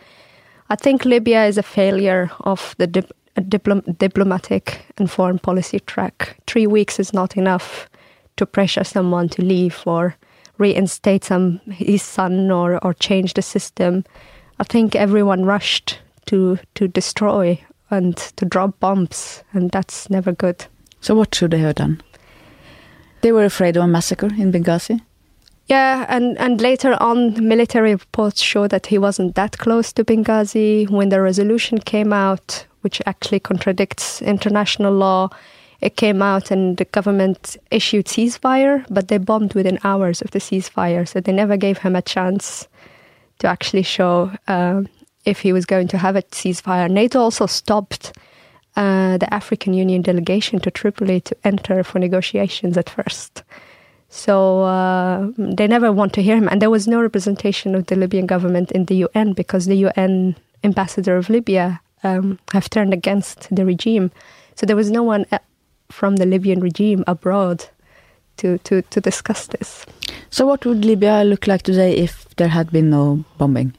I 0.71 0.75
think 0.75 1.05
Libya 1.05 1.45
is 1.45 1.59
a 1.59 1.63
failure 1.63 2.31
of 2.39 2.73
the 2.79 2.87
dip- 2.87 3.11
diplom- 3.35 3.95
diplomatic 3.99 4.81
and 4.97 5.11
foreign 5.11 5.37
policy 5.37 5.79
track. 5.79 6.37
Three 6.47 6.65
weeks 6.65 6.99
is 6.99 7.13
not 7.13 7.37
enough 7.37 7.87
to 8.37 8.47
pressure 8.47 8.83
someone 8.83 9.29
to 9.29 9.43
leave 9.43 9.83
or 9.85 10.15
reinstate 10.57 11.25
some 11.25 11.59
his 11.67 12.01
son 12.01 12.49
or, 12.49 12.83
or 12.83 12.95
change 12.95 13.35
the 13.35 13.43
system. 13.43 14.05
I 14.59 14.63
think 14.63 14.95
everyone 14.95 15.45
rushed 15.45 15.99
to 16.25 16.57
to 16.73 16.87
destroy 16.87 17.63
and 17.91 18.17
to 18.37 18.45
drop 18.45 18.79
bombs, 18.79 19.43
and 19.53 19.69
that's 19.69 20.09
never 20.09 20.31
good. 20.31 20.65
So 20.99 21.13
what 21.13 21.35
should 21.35 21.51
they 21.51 21.59
have 21.59 21.75
done? 21.75 22.01
They 23.23 23.31
were 23.31 23.45
afraid 23.45 23.77
of 23.77 23.83
a 23.83 23.87
massacre 23.87 24.27
in 24.37 24.51
Benghazi. 24.51 24.99
Yeah, 25.67 26.05
and, 26.09 26.37
and 26.39 26.59
later 26.59 27.01
on, 27.01 27.47
military 27.47 27.93
reports 27.93 28.41
show 28.41 28.67
that 28.67 28.87
he 28.87 28.97
wasn't 28.97 29.35
that 29.35 29.57
close 29.57 29.93
to 29.93 30.03
Benghazi. 30.03 30.89
When 30.89 31.07
the 31.07 31.21
resolution 31.21 31.77
came 31.77 32.11
out, 32.11 32.65
which 32.81 33.01
actually 33.05 33.39
contradicts 33.39 34.21
international 34.21 34.93
law, 34.93 35.29
it 35.79 35.95
came 35.95 36.21
out 36.21 36.51
and 36.51 36.75
the 36.75 36.83
government 36.83 37.55
issued 37.71 38.07
ceasefire, 38.07 38.85
but 38.89 39.07
they 39.07 39.19
bombed 39.19 39.53
within 39.53 39.79
hours 39.85 40.21
of 40.21 40.31
the 40.31 40.39
ceasefire, 40.39 41.07
so 41.07 41.21
they 41.21 41.31
never 41.31 41.55
gave 41.55 41.77
him 41.77 41.95
a 41.95 42.01
chance 42.01 42.67
to 43.39 43.47
actually 43.47 43.83
show 43.83 44.31
uh, 44.49 44.81
if 45.23 45.39
he 45.39 45.53
was 45.53 45.65
going 45.65 45.87
to 45.87 45.97
have 45.97 46.17
a 46.17 46.23
ceasefire. 46.23 46.91
NATO 46.91 47.19
also 47.19 47.45
stopped 47.45 48.11
uh, 48.75 49.17
the 49.17 49.31
African 49.33 49.73
Union 49.73 50.01
delegation 50.01 50.59
to 50.59 50.71
Tripoli 50.71 51.21
to 51.21 51.35
enter 51.43 51.83
for 51.83 51.99
negotiations 51.99 52.77
at 52.77 52.89
first. 52.89 53.43
So 54.09 54.61
uh, 54.61 55.31
they 55.37 55.67
never 55.67 55.91
want 55.91 56.13
to 56.13 56.21
hear 56.21 56.37
him. 56.37 56.47
And 56.47 56.61
there 56.61 56.69
was 56.69 56.87
no 56.87 57.01
representation 57.01 57.73
of 57.75 57.87
the 57.87 57.95
Libyan 57.95 58.27
government 58.27 58.71
in 58.71 58.85
the 58.85 59.07
UN 59.07 59.33
because 59.33 59.65
the 59.65 59.77
UN 59.77 60.35
ambassador 60.63 61.17
of 61.17 61.29
Libya 61.29 61.81
um, 62.03 62.39
have 62.51 62.69
turned 62.69 62.93
against 62.93 63.47
the 63.53 63.65
regime. 63.65 64.11
So 64.55 64.65
there 64.65 64.75
was 64.75 64.91
no 64.91 65.03
one 65.03 65.25
uh, 65.31 65.39
from 65.89 66.17
the 66.17 66.25
Libyan 66.25 66.59
regime 66.59 67.03
abroad 67.07 67.65
to, 68.37 68.57
to, 68.59 68.81
to 68.83 69.01
discuss 69.01 69.47
this. 69.47 69.85
So 70.29 70.45
what 70.45 70.65
would 70.65 70.85
Libya 70.85 71.23
look 71.23 71.47
like 71.47 71.63
today 71.63 71.95
if 71.95 72.27
there 72.35 72.49
had 72.49 72.71
been 72.71 72.89
no 72.89 73.23
bombing? 73.37 73.73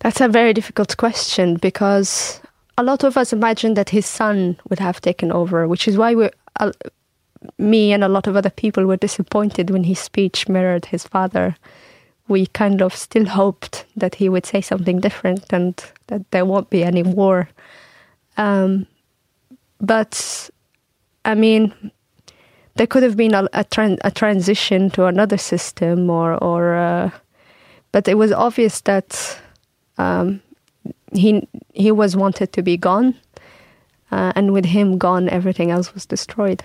That's 0.00 0.20
a 0.20 0.28
very 0.28 0.52
difficult 0.52 0.96
question 0.96 1.56
because 1.56 2.40
a 2.76 2.82
lot 2.82 3.04
of 3.04 3.16
us 3.16 3.32
imagined 3.32 3.76
that 3.76 3.90
his 3.90 4.06
son 4.06 4.58
would 4.68 4.78
have 4.78 5.00
taken 5.00 5.30
over, 5.30 5.68
which 5.68 5.86
is 5.86 5.96
why 5.96 6.14
we, 6.14 6.30
uh, 6.60 6.72
me 7.58 7.92
and 7.92 8.02
a 8.02 8.08
lot 8.08 8.26
of 8.26 8.36
other 8.36 8.50
people 8.50 8.86
were 8.86 8.96
disappointed 8.96 9.70
when 9.70 9.84
his 9.84 9.98
speech 9.98 10.48
mirrored 10.48 10.86
his 10.86 11.04
father. 11.06 11.56
We 12.26 12.46
kind 12.46 12.80
of 12.80 12.94
still 12.94 13.26
hoped 13.26 13.84
that 13.96 14.16
he 14.16 14.28
would 14.28 14.46
say 14.46 14.60
something 14.60 15.00
different 15.00 15.52
and 15.52 15.74
that 16.06 16.30
there 16.30 16.44
won't 16.44 16.70
be 16.70 16.82
any 16.82 17.02
war. 17.02 17.48
Um, 18.36 18.86
but 19.80 20.50
I 21.24 21.34
mean, 21.34 21.72
there 22.76 22.86
could 22.86 23.02
have 23.02 23.16
been 23.16 23.34
a, 23.34 23.44
a, 23.52 23.64
tran- 23.64 23.98
a 24.04 24.10
transition 24.10 24.90
to 24.90 25.06
another 25.06 25.38
system, 25.38 26.10
or 26.10 26.42
or. 26.42 26.74
Uh, 26.74 27.10
but 27.92 28.08
it 28.08 28.18
was 28.18 28.32
obvious 28.32 28.80
that 28.82 29.40
um, 29.98 30.42
he 31.12 31.46
he 31.74 31.90
was 31.92 32.16
wanted 32.16 32.52
to 32.52 32.62
be 32.62 32.76
gone, 32.76 33.14
uh, 34.10 34.32
and 34.34 34.52
with 34.52 34.64
him 34.64 34.96
gone, 34.96 35.28
everything 35.28 35.70
else 35.70 35.92
was 35.92 36.06
destroyed. 36.06 36.62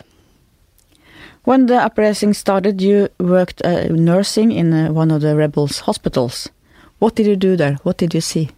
When 1.44 1.66
the 1.66 1.78
uprising 1.78 2.34
started, 2.34 2.82
you 2.82 3.10
worked 3.20 3.62
uh, 3.66 3.88
nursing 3.88 4.52
in 4.52 4.74
uh, 4.74 4.92
one 4.92 5.10
of 5.10 5.22
the 5.22 5.36
rebels' 5.36 5.80
hospitals. 5.80 6.50
What 7.00 7.16
did 7.16 7.26
you 7.26 7.36
do 7.36 7.56
there? 7.56 7.78
What 7.84 7.98
did 7.98 8.14
you 8.14 8.22
see? 8.22 8.50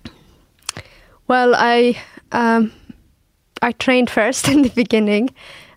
Well, 1.27 1.53
I 1.55 1.97
um, 2.31 2.71
I 3.61 3.71
trained 3.71 4.09
first 4.09 4.47
in 4.53 4.63
the 4.63 4.69
beginning, 4.69 5.29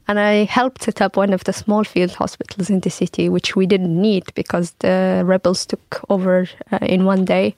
and 0.08 0.18
I 0.18 0.44
helped 0.44 0.82
set 0.82 1.00
up 1.00 1.16
one 1.16 1.32
of 1.32 1.44
the 1.44 1.52
small 1.52 1.84
field 1.84 2.12
hospitals 2.12 2.70
in 2.70 2.80
the 2.80 2.90
city, 2.90 3.28
which 3.28 3.54
we 3.54 3.66
didn't 3.66 4.00
need 4.00 4.24
because 4.34 4.72
the 4.80 5.22
rebels 5.24 5.66
took 5.66 6.02
over 6.08 6.48
uh, 6.72 6.78
in 6.82 7.04
one 7.04 7.24
day. 7.24 7.54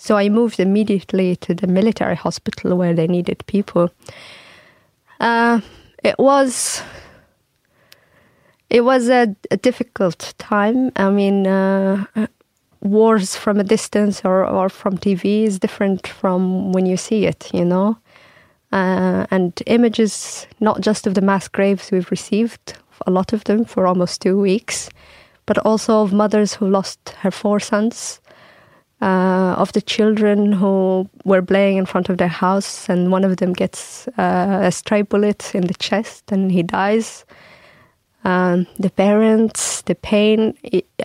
So 0.00 0.16
I 0.16 0.30
moved 0.30 0.58
immediately 0.58 1.36
to 1.36 1.52
the 1.52 1.66
military 1.66 2.16
hospital 2.16 2.74
where 2.74 2.94
they 2.94 3.06
needed 3.06 3.44
people. 3.46 3.90
Uh, 5.20 5.60
it 6.02 6.18
was 6.18 6.82
it 8.70 8.80
was 8.80 9.10
a, 9.10 9.36
a 9.50 9.58
difficult 9.58 10.32
time. 10.38 10.90
I 10.96 11.10
mean, 11.10 11.46
uh, 11.46 12.06
wars 12.80 13.36
from 13.36 13.60
a 13.60 13.64
distance 13.64 14.22
or, 14.24 14.46
or 14.46 14.70
from 14.70 14.96
TV 14.96 15.44
is 15.44 15.58
different 15.58 16.06
from 16.06 16.72
when 16.72 16.86
you 16.86 16.96
see 16.96 17.26
it, 17.26 17.50
you 17.52 17.66
know. 17.66 17.98
Uh, 18.72 19.26
and 19.30 19.62
images, 19.66 20.46
not 20.60 20.80
just 20.80 21.06
of 21.06 21.12
the 21.12 21.20
mass 21.20 21.46
graves 21.46 21.90
we've 21.90 22.10
received, 22.10 22.72
a 23.06 23.10
lot 23.10 23.34
of 23.34 23.44
them 23.44 23.66
for 23.66 23.86
almost 23.86 24.22
two 24.22 24.40
weeks, 24.40 24.88
but 25.44 25.58
also 25.58 26.02
of 26.02 26.10
mothers 26.14 26.54
who 26.54 26.66
lost 26.70 27.10
her 27.18 27.30
four 27.30 27.60
sons, 27.60 28.19
uh, 29.00 29.54
of 29.56 29.72
the 29.72 29.80
children 29.80 30.52
who 30.52 31.08
were 31.24 31.42
playing 31.42 31.78
in 31.78 31.86
front 31.86 32.08
of 32.08 32.18
their 32.18 32.28
house, 32.28 32.88
and 32.88 33.10
one 33.10 33.24
of 33.24 33.38
them 33.38 33.52
gets 33.52 34.08
uh, 34.18 34.60
a 34.62 34.72
stray 34.72 35.02
bullet 35.02 35.54
in 35.54 35.66
the 35.66 35.74
chest 35.74 36.30
and 36.32 36.52
he 36.52 36.62
dies. 36.62 37.24
Um, 38.24 38.66
the 38.78 38.90
parents, 38.90 39.82
the 39.82 39.94
pain, 39.94 40.54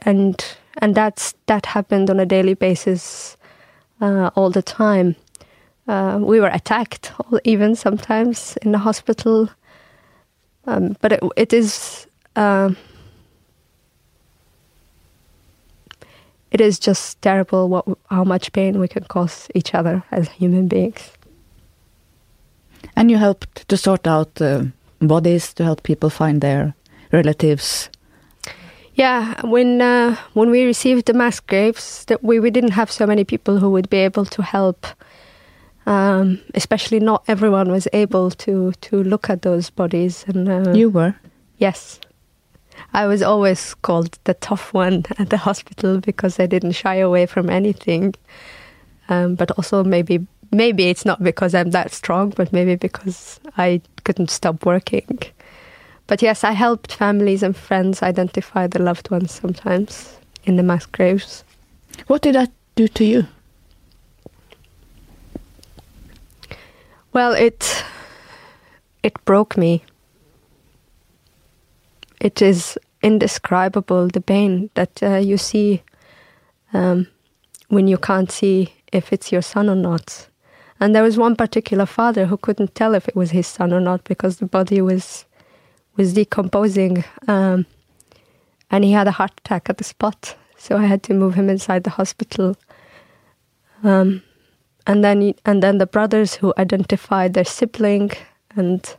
and 0.02 0.46
and 0.80 0.94
that's 0.96 1.34
that 1.46 1.66
happened 1.66 2.10
on 2.10 2.20
a 2.20 2.26
daily 2.26 2.54
basis, 2.54 3.38
uh, 4.02 4.32
all 4.36 4.50
the 4.50 4.62
time. 4.62 5.16
Uh, 5.88 6.20
we 6.22 6.40
were 6.40 6.50
attacked, 6.50 7.14
even 7.46 7.76
sometimes 7.76 8.58
in 8.62 8.72
the 8.74 8.80
hospital. 8.80 9.50
Um, 10.68 10.98
but 11.00 11.14
it, 11.14 11.24
it 11.38 11.54
is 11.54 12.08
uh, 12.36 12.72
it 16.56 16.62
is 16.62 16.80
just 16.80 17.22
terrible 17.22 17.68
what 17.68 17.86
how 18.10 18.24
much 18.24 18.52
pain 18.52 18.80
we 18.80 18.88
can 18.88 19.04
cause 19.04 19.50
each 19.54 19.76
other 19.76 20.04
as 20.12 20.30
human 20.30 20.68
beings. 20.68 21.12
And 22.96 23.12
you 23.12 23.18
helped 23.18 23.68
to 23.68 23.78
sort 23.78 24.08
out 24.08 24.42
uh, 24.42 24.64
bodies 25.00 25.54
to 25.54 25.64
help 25.64 25.84
people 25.84 26.10
find 26.10 26.40
their 26.42 26.74
relatives. 27.12 27.90
Yeah, 28.94 29.42
when 29.44 29.82
uh, 29.82 30.16
when 30.34 30.50
we 30.50 30.66
received 30.66 31.06
the 31.06 31.14
mass 31.14 31.42
graves, 31.42 32.06
that 32.06 32.24
we, 32.24 32.40
we 32.40 32.52
didn't 32.52 32.74
have 32.74 32.90
so 32.90 33.06
many 33.06 33.26
people 33.26 33.60
who 33.60 33.70
would 33.70 33.90
be 33.90 34.06
able 34.06 34.26
to 34.26 34.42
help. 34.42 34.88
Um, 35.88 36.40
especially 36.56 37.00
not 37.00 37.24
everyone 37.28 37.72
was 37.72 37.88
able 37.94 38.32
to 38.32 38.72
to 38.72 39.04
look 39.04 39.30
at 39.30 39.42
those 39.42 39.72
bodies. 39.76 40.26
And 40.28 40.50
uh, 40.50 40.74
you 40.74 40.90
were, 40.90 41.14
yes, 41.58 42.00
I 42.94 43.08
was 43.08 43.22
always 43.22 43.74
called 43.76 44.18
the 44.24 44.34
tough 44.36 44.74
one 44.74 45.06
at 45.18 45.30
the 45.30 45.38
hospital 45.38 46.00
because 46.00 46.40
I 46.40 46.46
didn't 46.46 46.74
shy 46.74 46.96
away 46.96 47.26
from 47.26 47.50
anything. 47.50 48.16
Um, 49.10 49.36
but 49.36 49.52
also 49.52 49.84
maybe 49.84 50.26
maybe 50.52 50.86
it's 50.90 51.06
not 51.06 51.22
because 51.22 51.54
I'm 51.54 51.72
that 51.72 51.92
strong, 51.92 52.32
but 52.32 52.52
maybe 52.54 52.76
because 52.76 53.40
I 53.58 53.82
couldn't 54.04 54.30
stop 54.30 54.66
working. 54.66 55.20
But 56.08 56.22
yes, 56.22 56.44
I 56.44 56.52
helped 56.52 56.94
families 56.94 57.44
and 57.44 57.56
friends 57.56 58.04
identify 58.04 58.68
the 58.68 58.82
loved 58.82 59.10
ones 59.10 59.32
sometimes 59.32 60.18
in 60.44 60.56
the 60.56 60.64
mass 60.64 60.86
graves. 60.86 61.44
What 62.08 62.22
did 62.22 62.36
that 62.36 62.52
do 62.76 62.88
to 62.88 63.04
you? 63.04 63.28
Well, 67.14 67.32
it 67.32 67.84
it 69.04 69.24
broke 69.26 69.58
me. 69.58 69.84
It 72.26 72.42
is 72.42 72.76
indescribable 73.04 74.08
the 74.08 74.20
pain 74.20 74.72
that 74.74 75.04
uh, 75.04 75.18
you 75.18 75.38
see 75.38 75.84
um, 76.74 77.06
when 77.68 77.88
you 77.88 78.00
can't 78.00 78.32
see 78.32 78.74
if 78.92 79.14
it's 79.14 79.32
your 79.32 79.44
son 79.44 79.70
or 79.70 79.76
not. 79.76 80.28
And 80.80 80.96
there 80.96 81.04
was 81.04 81.20
one 81.20 81.36
particular 81.36 81.86
father 81.86 82.26
who 82.26 82.38
couldn't 82.38 82.74
tell 82.74 82.96
if 82.96 83.08
it 83.08 83.16
was 83.16 83.30
his 83.30 83.46
son 83.46 83.72
or 83.72 83.80
not 83.80 84.04
because 84.06 84.38
the 84.38 84.48
body 84.48 84.82
was 84.82 85.26
was 85.98 86.14
decomposing, 86.14 87.04
um, 87.28 87.68
and 88.72 88.84
he 88.84 88.92
had 88.92 89.08
a 89.08 89.18
heart 89.20 89.34
attack 89.38 89.70
at 89.70 89.78
the 89.78 89.84
spot. 89.84 90.36
So 90.58 90.78
I 90.78 90.88
had 90.88 91.04
to 91.04 91.14
move 91.14 91.36
him 91.36 91.48
inside 91.48 91.84
the 91.84 91.92
hospital. 91.92 92.58
Um, 93.84 94.24
and 94.88 95.04
then 95.04 95.36
and 95.46 95.62
then 95.62 95.78
the 95.78 95.86
brothers 95.86 96.34
who 96.34 96.56
identified 96.58 97.36
their 97.36 97.46
sibling 97.46 98.14
and 98.56 98.98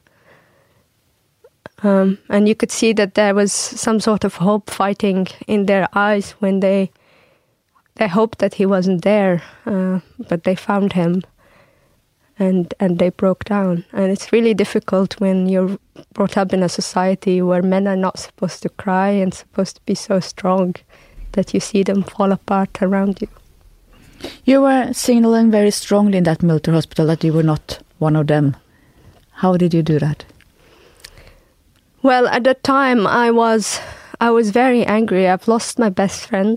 Um, 1.87 2.19
and 2.29 2.49
you 2.49 2.57
could 2.57 2.73
see 2.73 2.93
that 2.95 3.15
there 3.15 3.33
was 3.33 3.53
some 3.53 4.01
sort 4.01 4.25
of 4.25 4.35
hope 4.35 4.71
fighting 4.71 5.29
in 5.47 5.67
their 5.67 5.87
eyes 5.93 6.33
when 6.41 6.59
they 6.61 6.91
they 7.95 8.09
hoped 8.09 8.41
that 8.41 8.55
he 8.55 8.67
wasn't 8.67 9.03
there, 9.03 9.41
uh, 9.67 10.01
but 10.29 10.43
they 10.43 10.57
found 10.57 10.93
him, 10.95 11.23
and 12.39 12.75
and 12.81 12.99
they 12.99 13.11
broke 13.11 13.45
down. 13.45 13.85
And 13.93 14.11
it's 14.11 14.33
really 14.33 14.53
difficult 14.53 15.21
when 15.21 15.49
you're 15.49 15.79
brought 16.13 16.37
up 16.37 16.53
in 16.53 16.63
a 16.65 16.69
society 16.69 17.41
where 17.41 17.63
men 17.63 17.87
are 17.87 17.97
not 17.97 18.19
supposed 18.19 18.63
to 18.63 18.69
cry 18.69 19.11
and 19.11 19.33
supposed 19.33 19.77
to 19.77 19.83
be 19.87 19.95
so 19.95 20.19
strong 20.19 20.75
that 21.33 21.55
you 21.55 21.61
see 21.61 21.85
them 21.85 22.03
fall 22.03 22.33
apart 22.33 22.83
around 22.83 23.21
you. 23.21 23.29
You 24.45 24.63
were 24.63 24.93
signaling 24.93 25.53
very 25.53 25.71
strongly 25.71 26.19
in 26.19 26.25
that 26.25 26.43
military 26.43 26.75
hospital 26.75 27.07
that 27.07 27.23
you 27.23 27.33
were 27.33 27.45
not 27.45 27.79
one 27.99 28.17
of 28.17 28.27
them. 28.27 28.57
How 29.31 29.57
did 29.57 29.73
you 29.73 29.83
do 29.83 30.01
that? 30.01 30.25
Well, 32.07 32.29
at 32.29 32.45
that 32.45 32.63
time 32.63 33.05
I 33.05 33.33
was 33.33 33.81
I 34.21 34.31
was 34.31 34.51
very 34.51 34.85
angry. 34.87 35.27
I've 35.27 35.49
lost 35.49 35.77
my 35.77 35.89
best 35.89 36.29
friend. 36.29 36.57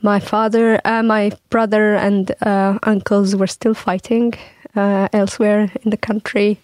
My 0.00 0.20
father, 0.20 0.80
uh, 0.84 1.02
my 1.02 1.32
brother, 1.50 1.96
and 1.96 2.30
uh, 2.40 2.78
uncles 2.84 3.34
were 3.34 3.48
still 3.48 3.74
fighting 3.74 4.34
uh, 4.76 5.08
elsewhere 5.12 5.72
in 5.82 5.90
the 5.90 5.96
country. 5.96 6.60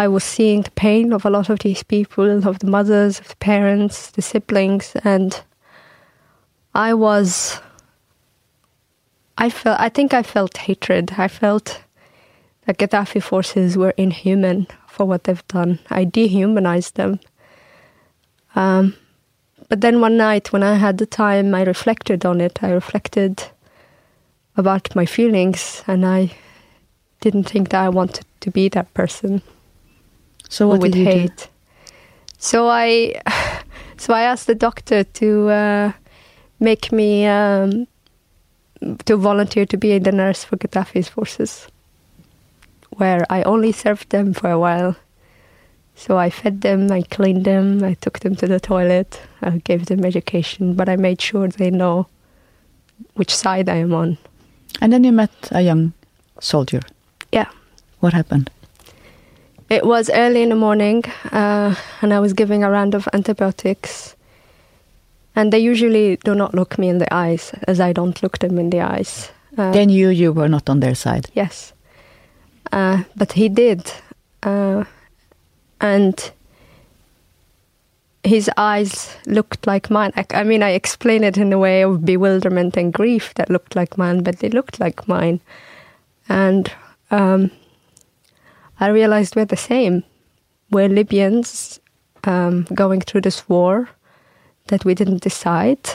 I 0.00 0.08
was 0.08 0.24
seeing 0.24 0.62
the 0.62 0.72
pain 0.72 1.12
of 1.12 1.24
a 1.24 1.30
lot 1.30 1.48
of 1.48 1.60
these 1.60 1.84
people, 1.84 2.44
of 2.44 2.58
the 2.58 2.66
mothers, 2.66 3.20
of 3.20 3.28
the 3.28 3.36
parents, 3.36 4.10
the 4.10 4.22
siblings, 4.22 4.96
and 5.04 5.40
I 6.74 6.92
was. 6.92 7.60
I 9.36 9.48
felt. 9.48 9.78
I 9.78 9.90
think 9.90 10.12
I 10.12 10.24
felt 10.24 10.56
hatred. 10.56 11.12
I 11.18 11.28
felt 11.28 11.84
that 12.66 12.78
Gaddafi 12.78 13.22
forces 13.22 13.78
were 13.78 13.94
inhuman 13.96 14.66
for 14.88 15.04
what 15.06 15.24
they've 15.24 15.46
done. 15.48 15.78
I 15.90 16.04
dehumanized 16.04 16.96
them. 16.96 17.20
Um, 18.54 18.94
but 19.68 19.80
then 19.80 20.00
one 20.00 20.16
night, 20.16 20.52
when 20.52 20.62
I 20.62 20.74
had 20.74 20.98
the 20.98 21.06
time, 21.06 21.54
I 21.54 21.62
reflected 21.62 22.24
on 22.24 22.40
it. 22.40 22.62
I 22.62 22.70
reflected 22.70 23.44
about 24.56 24.94
my 24.96 25.06
feelings, 25.06 25.84
and 25.86 26.04
I 26.04 26.32
didn't 27.20 27.44
think 27.44 27.68
that 27.68 27.84
I 27.84 27.88
wanted 27.88 28.26
to 28.40 28.50
be 28.50 28.68
that 28.70 28.92
person. 28.94 29.42
So 30.48 30.68
what 30.68 30.80
would 30.80 30.92
did 30.92 30.98
you 30.98 31.04
hate. 31.04 31.36
do? 31.36 31.44
So 32.38 32.68
I, 32.68 33.20
so 33.98 34.14
I 34.14 34.22
asked 34.22 34.46
the 34.46 34.54
doctor 34.54 35.04
to 35.04 35.48
uh, 35.48 35.92
make 36.60 36.90
me 36.90 37.26
um, 37.26 37.86
to 39.04 39.16
volunteer 39.16 39.66
to 39.66 39.76
be 39.76 39.98
the 39.98 40.12
nurse 40.12 40.44
for 40.44 40.56
Gaddafi's 40.56 41.08
forces, 41.08 41.68
where 42.98 43.24
I 43.30 43.42
only 43.42 43.72
served 43.72 44.10
them 44.10 44.34
for 44.34 44.50
a 44.50 44.58
while. 44.58 44.94
So 45.96 46.16
I 46.16 46.30
fed 46.30 46.60
them, 46.60 46.92
I 46.92 47.02
cleaned 47.02 47.44
them, 47.44 47.82
I 47.82 47.94
took 47.94 48.20
them 48.20 48.36
to 48.36 48.46
the 48.46 48.60
toilet, 48.60 49.20
I 49.42 49.58
gave 49.58 49.86
them 49.86 50.04
education, 50.04 50.74
but 50.74 50.88
I 50.88 50.96
made 50.96 51.20
sure 51.20 51.48
they 51.48 51.70
know 51.70 52.06
which 53.14 53.34
side 53.34 53.68
I 53.68 53.76
am 53.76 53.92
on. 53.94 54.16
And 54.80 54.92
then 54.92 55.02
you 55.04 55.10
met 55.12 55.30
a 55.50 55.60
young 55.62 55.92
soldier. 56.40 56.80
Yeah. 57.32 57.46
What 58.00 58.12
happened? 58.12 58.50
It 59.70 59.84
was 59.84 60.08
early 60.10 60.42
in 60.42 60.48
the 60.50 60.54
morning, 60.56 61.02
uh, 61.32 61.74
and 62.00 62.14
I 62.14 62.20
was 62.20 62.32
giving 62.32 62.62
a 62.64 62.70
round 62.70 62.94
of 62.94 63.08
antibiotics. 63.12 64.14
And 65.34 65.52
they 65.52 65.58
usually 65.58 66.16
do 66.24 66.34
not 66.34 66.54
look 66.54 66.78
me 66.78 66.88
in 66.88 66.98
the 66.98 67.12
eyes, 67.12 67.52
as 67.66 67.80
I 67.80 67.92
don't 67.92 68.22
look 68.22 68.38
them 68.38 68.58
in 68.58 68.70
the 68.70 68.80
eyes. 68.80 69.30
Uh, 69.56 69.72
Then 69.72 69.88
you 69.90 70.08
you 70.10 70.32
were 70.32 70.48
not 70.48 70.68
on 70.70 70.80
their 70.80 70.94
side. 70.94 71.28
yes, 71.34 71.72
uh, 72.72 73.04
but 73.16 73.32
he 73.32 73.48
did, 73.48 73.92
uh, 74.42 74.84
and 75.80 76.32
his 78.24 78.50
eyes 78.56 79.16
looked 79.26 79.66
like 79.66 79.90
mine. 79.90 80.12
I, 80.16 80.26
I 80.34 80.44
mean, 80.44 80.62
I 80.62 80.70
explain 80.70 81.24
it 81.24 81.38
in 81.38 81.52
a 81.52 81.58
way 81.58 81.82
of 81.82 82.04
bewilderment 82.04 82.76
and 82.76 82.92
grief 82.92 83.34
that 83.34 83.50
looked 83.50 83.76
like 83.76 83.96
mine, 83.96 84.22
but 84.22 84.38
they 84.38 84.48
looked 84.48 84.80
like 84.80 85.08
mine, 85.08 85.40
and 86.28 86.72
um, 87.10 87.50
I 88.80 88.88
realized 88.88 89.36
we're 89.36 89.44
the 89.44 89.56
same. 89.56 90.04
We're 90.70 90.88
Libyans 90.88 91.80
um, 92.24 92.66
going 92.74 93.00
through 93.00 93.22
this 93.22 93.48
war 93.48 93.88
that 94.66 94.84
we 94.84 94.94
didn't 94.94 95.22
decide. 95.22 95.88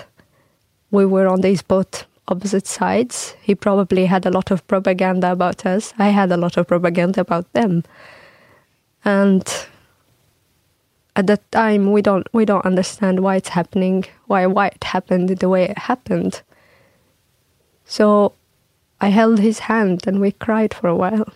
We 0.92 1.06
were 1.06 1.28
on 1.28 1.42
these 1.42 1.62
both 1.62 2.06
opposite 2.28 2.68
sides. 2.68 3.36
He 3.42 3.56
probably 3.56 4.06
had 4.06 4.26
a 4.26 4.32
lot 4.32 4.52
of 4.52 4.66
propaganda 4.68 5.32
about 5.32 5.66
us. 5.66 5.94
I 5.98 6.10
had 6.10 6.32
a 6.32 6.38
lot 6.38 6.58
of 6.58 6.68
propaganda 6.68 7.22
about 7.22 7.52
them. 7.54 7.84
And 9.06 9.44
at 11.16 11.28
that 11.28 11.52
time 11.52 11.92
we 11.92 12.02
don't 12.02 12.28
we 12.34 12.46
don't 12.46 12.66
understand 12.66 13.20
why 13.20 13.36
it's 13.36 13.50
happening, 13.50 14.06
why 14.28 14.46
why 14.46 14.68
it 14.68 14.84
happened 14.84 15.30
the 15.30 15.50
way 15.50 15.64
it 15.64 15.78
happened. 15.78 16.42
So 17.86 18.34
I 19.02 19.10
held 19.10 19.40
his 19.40 19.60
hand 19.60 20.08
and 20.08 20.22
we 20.22 20.32
cried 20.32 20.74
for 20.74 20.88
a 20.88 20.96
while. 20.96 21.28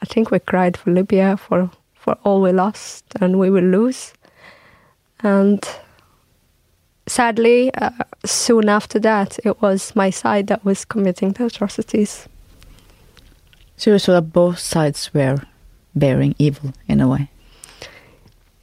I 0.00 0.06
think 0.06 0.30
we 0.30 0.38
cried 0.38 0.76
for 0.76 0.92
Libya, 0.92 1.36
for, 1.36 1.70
for 1.94 2.16
all 2.24 2.40
we 2.40 2.52
lost 2.52 3.04
and 3.20 3.38
we 3.38 3.50
will 3.50 3.64
lose. 3.64 4.14
And 5.22 5.68
sadly, 7.10 7.74
uh, 7.74 7.90
soon 8.24 8.68
after 8.68 9.00
that, 9.00 9.38
it 9.44 9.60
was 9.60 9.94
my 9.96 10.10
side 10.10 10.46
that 10.46 10.64
was 10.64 10.84
committing 10.84 11.32
the 11.32 11.46
atrocities. 11.46 12.28
So 13.76 13.90
you 13.90 13.98
saw 13.98 14.12
that 14.12 14.32
both 14.32 14.58
sides 14.58 15.12
were 15.12 15.42
bearing 15.94 16.34
evil 16.38 16.72
in 16.86 17.00
a 17.00 17.08
way. 17.08 17.30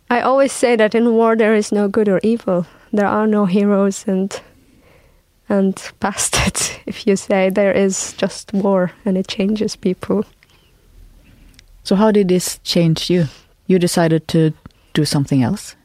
I 0.09 0.21
always 0.21 0.53
say 0.53 0.77
that 0.77 0.95
in 0.95 1.13
war 1.13 1.35
there 1.35 1.53
is 1.53 1.71
no 1.71 1.89
good 1.89 2.07
or 2.07 2.19
evil. 2.23 2.65
There 2.93 3.07
are 3.07 3.27
no 3.27 3.45
heroes 3.45 4.05
and 4.07 4.41
and 5.49 5.75
bastards. 5.99 6.71
If 6.87 7.05
you 7.05 7.17
say 7.17 7.49
there 7.49 7.73
is 7.73 8.13
just 8.13 8.53
war 8.53 8.91
and 9.05 9.17
it 9.17 9.27
changes 9.27 9.75
people. 9.75 10.23
So 11.83 11.95
how 11.95 12.11
did 12.11 12.27
this 12.29 12.59
change 12.63 13.09
you? 13.09 13.27
You 13.67 13.79
decided 13.79 14.27
to 14.27 14.53
do 14.93 15.05
something 15.05 15.43
else. 15.43 15.75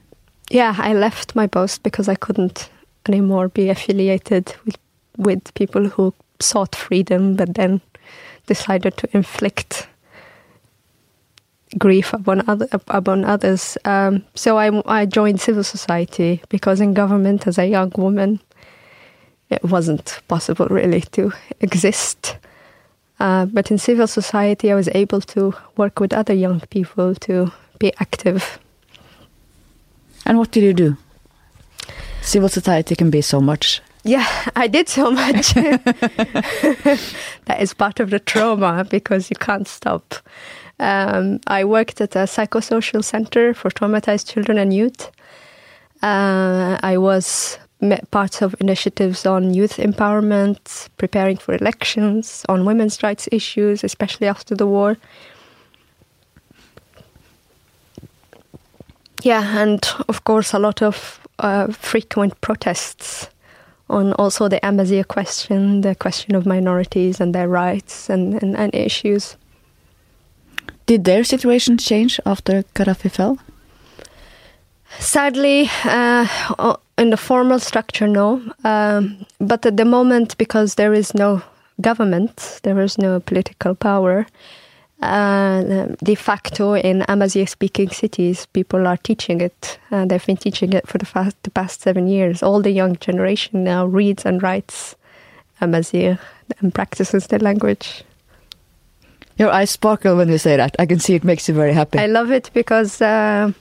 Yeah, 0.50 0.74
I 0.78 0.92
left 0.92 1.34
my 1.34 1.46
post 1.46 1.82
because 1.82 2.08
I 2.08 2.14
couldn't 2.14 2.70
anymore 3.08 3.48
be 3.48 3.68
affiliated 3.68 4.54
with 4.64 4.76
with 5.16 5.54
people 5.54 5.88
who 5.88 6.14
sought 6.40 6.74
freedom 6.74 7.36
but 7.36 7.54
then 7.54 7.80
decided 8.46 8.96
to 8.96 9.08
inflict 9.12 9.86
grief 11.78 12.12
upon 12.12 12.48
other 12.48 12.68
upon 12.88 13.24
others. 13.24 13.78
Um, 13.84 14.24
so 14.34 14.58
I 14.58 14.82
I 14.86 15.06
joined 15.06 15.40
civil 15.40 15.64
society 15.64 16.42
because 16.48 16.80
in 16.80 16.94
government 16.94 17.46
as 17.46 17.58
a 17.58 17.66
young 17.66 17.92
woman, 17.96 18.40
it 19.50 19.64
wasn't 19.64 20.20
possible 20.28 20.66
really 20.66 21.02
to 21.12 21.32
exist. 21.60 22.36
Uh, 23.20 23.46
but 23.46 23.70
in 23.70 23.78
civil 23.78 24.06
society, 24.06 24.72
I 24.72 24.74
was 24.74 24.88
able 24.94 25.20
to 25.20 25.54
work 25.76 26.00
with 26.00 26.12
other 26.12 26.34
young 26.34 26.60
people 26.70 27.14
to 27.14 27.52
be 27.78 27.92
active. 28.00 28.58
And 30.24 30.38
what 30.38 30.50
did 30.50 30.62
you 30.62 30.72
do? 30.72 30.96
Civil 32.22 32.48
society 32.48 32.94
can 32.94 33.10
be 33.10 33.20
so 33.20 33.40
much. 33.40 33.80
Yeah, 34.04 34.26
I 34.56 34.66
did 34.66 34.88
so 34.88 35.10
much. 35.10 35.54
that 35.54 36.98
is 37.60 37.74
part 37.74 38.00
of 38.00 38.10
the 38.10 38.18
trauma 38.18 38.84
because 38.88 39.30
you 39.30 39.36
can't 39.36 39.68
stop. 39.68 40.14
Um, 40.80 41.40
I 41.46 41.64
worked 41.64 42.00
at 42.00 42.16
a 42.16 42.26
psychosocial 42.26 43.04
center 43.04 43.54
for 43.54 43.70
traumatized 43.70 44.32
children 44.32 44.58
and 44.58 44.74
youth. 44.74 45.10
Uh, 46.02 46.78
I 46.82 46.98
was 46.98 47.58
part 48.10 48.42
of 48.42 48.54
initiatives 48.60 49.26
on 49.26 49.54
youth 49.54 49.76
empowerment, 49.76 50.88
preparing 50.96 51.36
for 51.36 51.54
elections, 51.54 52.44
on 52.48 52.64
women's 52.64 53.02
rights 53.02 53.28
issues, 53.30 53.84
especially 53.84 54.26
after 54.26 54.54
the 54.54 54.66
war. 54.66 54.96
Yeah, 59.22 59.62
and 59.62 59.86
of 60.08 60.24
course, 60.24 60.52
a 60.52 60.58
lot 60.58 60.82
of 60.82 61.20
uh, 61.38 61.68
frequent 61.68 62.40
protests 62.40 63.30
on 63.88 64.12
also 64.14 64.48
the 64.48 64.58
Amazigh 64.66 65.04
question, 65.04 65.82
the 65.82 65.94
question 65.94 66.34
of 66.34 66.46
minorities 66.46 67.20
and 67.20 67.34
their 67.34 67.48
rights 67.48 68.10
and, 68.10 68.42
and, 68.42 68.56
and 68.56 68.74
issues. 68.74 69.36
Did 70.86 71.04
their 71.04 71.24
situation 71.24 71.78
change 71.78 72.18
after 72.26 72.64
Gaddafi 72.74 73.10
fell? 73.10 73.38
Sadly, 74.98 75.70
uh, 75.84 76.76
in 76.98 77.10
the 77.10 77.16
formal 77.16 77.58
structure, 77.58 78.08
no. 78.08 78.42
Um, 78.64 79.24
but 79.38 79.64
at 79.64 79.76
the 79.76 79.84
moment, 79.84 80.36
because 80.36 80.74
there 80.74 80.92
is 80.92 81.14
no 81.14 81.42
government, 81.80 82.60
there 82.62 82.80
is 82.80 82.98
no 82.98 83.20
political 83.20 83.74
power, 83.74 84.26
uh, 85.02 85.94
de 86.02 86.14
facto 86.14 86.74
in 86.74 87.04
Amazigh 87.08 87.46
speaking 87.46 87.90
cities, 87.90 88.46
people 88.46 88.86
are 88.86 88.96
teaching 88.96 89.40
it. 89.40 89.78
Uh, 89.90 90.06
they've 90.06 90.24
been 90.24 90.36
teaching 90.36 90.72
it 90.72 90.86
for 90.86 90.98
the, 90.98 91.06
fast, 91.06 91.36
the 91.42 91.50
past 91.50 91.80
seven 91.80 92.06
years. 92.06 92.42
All 92.42 92.62
the 92.62 92.70
young 92.70 92.96
generation 92.96 93.64
now 93.64 93.84
reads 93.84 94.24
and 94.24 94.42
writes 94.42 94.94
Amazigh 95.60 96.18
and 96.60 96.74
practices 96.74 97.26
the 97.26 97.38
language. 97.38 98.04
Your 99.38 99.50
eyes 99.50 99.70
sparkle 99.70 100.16
when 100.16 100.28
you 100.28 100.38
say 100.38 100.56
that. 100.56 100.76
I 100.78 100.86
can 100.86 101.00
see 101.00 101.14
it 101.14 101.24
makes 101.24 101.48
you 101.48 101.54
very 101.54 101.72
happy. 101.72 101.98
I 101.98 102.06
love 102.06 102.30
it 102.30 102.50
because 102.52 103.00
uh, 103.00 103.52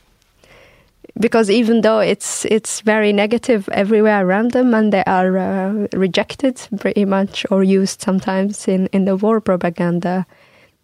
because 1.19 1.49
even 1.49 1.81
though 1.81 1.99
it's 1.99 2.45
it's 2.45 2.81
very 2.81 3.13
negative 3.13 3.67
everywhere 3.69 4.25
around 4.25 4.51
them 4.51 4.73
and 4.73 4.93
they 4.93 5.03
are 5.05 5.37
uh, 5.37 5.87
rejected 5.93 6.61
pretty 6.79 7.05
much 7.05 7.45
or 7.49 7.63
used 7.63 8.01
sometimes 8.01 8.67
in 8.67 8.87
in 8.87 9.05
the 9.05 9.15
war 9.15 9.41
propaganda 9.41 10.25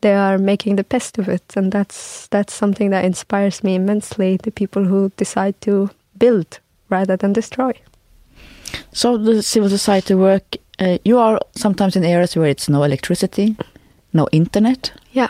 they 0.01 0.13
are 0.13 0.38
making 0.38 0.75
the 0.75 0.83
best 0.83 1.17
of 1.17 1.27
it. 1.29 1.43
And 1.55 1.71
that's 1.71 2.27
that's 2.27 2.53
something 2.53 2.91
that 2.91 3.05
inspires 3.05 3.63
me 3.63 3.75
immensely 3.75 4.38
the 4.38 4.51
people 4.51 4.86
who 4.86 5.12
decide 5.17 5.60
to 5.62 5.89
build 6.17 6.60
rather 6.89 7.17
than 7.17 7.33
destroy. 7.33 7.73
So 8.91 9.17
the 9.17 9.41
civil 9.43 9.69
society 9.69 10.15
work 10.15 10.57
uh, 10.79 10.97
you 11.03 11.17
are 11.17 11.39
sometimes 11.55 11.95
in 11.95 12.03
areas 12.03 12.36
where 12.36 12.49
it's 12.49 12.69
no 12.69 12.83
electricity 12.83 13.55
no 14.13 14.27
internet. 14.31 14.91
Yeah. 15.12 15.29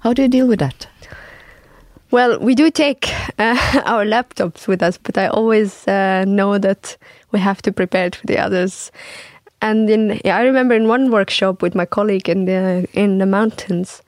How 0.00 0.12
do 0.12 0.22
you 0.22 0.28
deal 0.28 0.46
with 0.46 0.60
that? 0.60 0.86
Well, 2.10 2.38
we 2.38 2.54
do 2.54 2.70
take 2.70 3.08
uh, 3.38 3.82
our 3.84 4.04
laptops 4.04 4.66
with 4.66 4.82
us, 4.82 4.96
but 4.96 5.18
I 5.18 5.26
always 5.26 5.86
uh, 5.86 6.24
know 6.26 6.58
that 6.58 6.96
we 7.32 7.38
have 7.38 7.60
to 7.62 7.72
prepare 7.72 8.06
it 8.06 8.16
for 8.16 8.26
the 8.26 8.38
others. 8.38 8.90
And 9.60 9.90
in, 9.90 10.20
yeah, 10.24 10.36
I 10.36 10.42
remember 10.42 10.74
in 10.74 10.88
one 10.88 11.10
workshop 11.10 11.62
with 11.62 11.74
my 11.74 11.84
colleague 11.84 12.28
in 12.28 12.44
the 12.44 12.86
in 12.92 13.18
the 13.18 13.26
mountains, 13.26 14.02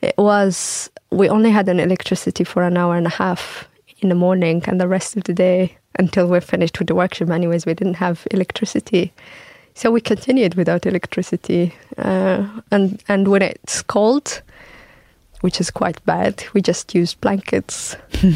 it 0.00 0.14
was 0.16 0.90
we 1.10 1.28
only 1.28 1.50
had 1.50 1.68
an 1.68 1.78
electricity 1.78 2.44
for 2.44 2.62
an 2.62 2.76
hour 2.76 2.96
and 2.96 3.06
a 3.06 3.10
half 3.10 3.68
in 3.98 4.08
the 4.08 4.14
morning, 4.14 4.62
and 4.66 4.80
the 4.80 4.88
rest 4.88 5.16
of 5.16 5.24
the 5.24 5.34
day 5.34 5.76
until 5.98 6.26
we're 6.26 6.40
finished 6.40 6.78
with 6.78 6.88
the 6.88 6.94
workshop. 6.94 7.30
Anyways, 7.30 7.66
we 7.66 7.74
didn't 7.74 7.94
have 7.94 8.26
electricity, 8.30 9.12
so 9.74 9.90
we 9.90 10.00
continued 10.00 10.54
without 10.54 10.86
electricity. 10.86 11.74
Uh, 11.98 12.46
and 12.70 13.02
and 13.06 13.28
when 13.28 13.42
it's 13.42 13.82
cold, 13.82 14.40
which 15.42 15.60
is 15.60 15.70
quite 15.70 16.02
bad, 16.06 16.42
we 16.54 16.62
just 16.62 16.94
used 16.94 17.20
blankets. 17.20 17.94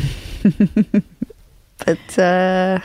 but. 1.86 2.18
Uh, 2.18 2.80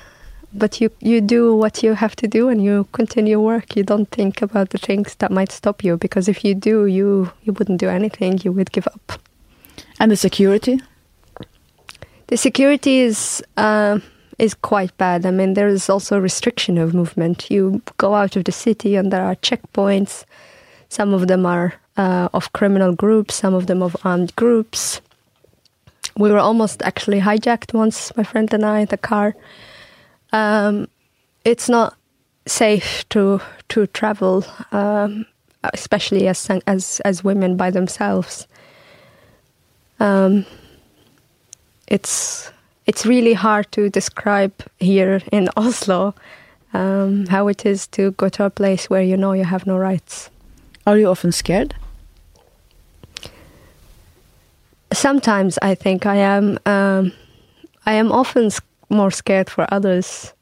but 0.53 0.79
you 0.79 0.89
you 0.99 1.21
do 1.21 1.55
what 1.55 1.83
you 1.83 1.93
have 1.93 2.15
to 2.17 2.27
do 2.27 2.49
and 2.49 2.63
you 2.63 2.87
continue 2.91 3.39
work. 3.39 3.75
You 3.75 3.83
don't 3.83 4.09
think 4.09 4.41
about 4.41 4.69
the 4.69 4.77
things 4.77 5.15
that 5.15 5.31
might 5.31 5.51
stop 5.51 5.83
you 5.83 5.97
because 5.97 6.27
if 6.27 6.45
you 6.45 6.53
do 6.53 6.85
you 6.85 7.31
you 7.43 7.53
wouldn't 7.53 7.79
do 7.79 7.89
anything. 7.89 8.39
You 8.43 8.51
would 8.51 8.71
give 8.71 8.87
up. 8.87 9.19
And 9.99 10.11
the 10.11 10.15
security? 10.15 10.79
The 12.27 12.37
security 12.37 12.99
is 12.99 13.43
uh, 13.57 13.99
is 14.37 14.53
quite 14.53 14.95
bad. 14.97 15.25
I 15.25 15.31
mean 15.31 15.55
there 15.55 15.67
is 15.67 15.89
also 15.89 16.19
restriction 16.19 16.77
of 16.77 16.93
movement. 16.93 17.49
You 17.49 17.81
go 17.97 18.13
out 18.13 18.35
of 18.35 18.43
the 18.43 18.51
city 18.51 18.95
and 18.95 19.11
there 19.11 19.23
are 19.23 19.35
checkpoints. 19.35 20.25
Some 20.89 21.13
of 21.13 21.27
them 21.27 21.45
are 21.45 21.73
uh, 21.97 22.29
of 22.33 22.53
criminal 22.53 22.93
groups 22.93 23.35
some 23.35 23.53
of 23.53 23.67
them 23.67 23.81
of 23.81 23.95
armed 24.03 24.35
groups. 24.35 25.01
We 26.15 26.31
were 26.31 26.39
almost 26.39 26.83
actually 26.83 27.21
hijacked 27.21 27.73
once 27.73 28.15
my 28.15 28.23
friend 28.23 28.53
and 28.53 28.63
i 28.63 28.85
the 28.85 28.97
car 28.97 29.35
um, 30.33 30.87
it's 31.45 31.69
not 31.69 31.95
safe 32.45 33.07
to 33.09 33.39
to 33.69 33.87
travel, 33.87 34.43
um, 34.71 35.25
especially 35.73 36.27
as 36.27 36.49
as 36.67 36.99
as 37.05 37.23
women 37.23 37.55
by 37.55 37.71
themselves. 37.71 38.47
Um, 39.99 40.45
it's 41.87 42.51
it's 42.85 43.05
really 43.05 43.33
hard 43.33 43.71
to 43.71 43.89
describe 43.89 44.53
here 44.79 45.21
in 45.31 45.47
Oslo 45.55 46.13
um, 46.73 47.27
how 47.27 47.47
it 47.47 47.65
is 47.65 47.87
to 47.87 48.11
go 48.11 48.29
to 48.29 48.45
a 48.45 48.49
place 48.49 48.89
where 48.89 49.03
you 49.03 49.15
know 49.15 49.33
you 49.33 49.45
have 49.45 49.65
no 49.67 49.77
rights. 49.77 50.29
Are 50.85 50.97
you 50.97 51.07
often 51.07 51.31
scared? 51.31 51.75
Sometimes 54.91 55.57
I 55.61 55.75
think 55.75 56.05
I 56.05 56.15
am. 56.17 56.59
Um, 56.65 57.13
I 57.85 57.93
am 57.93 58.11
often 58.11 58.49
more 58.93 59.11
scared 59.11 59.49
for 59.49 59.65
others. 59.73 60.33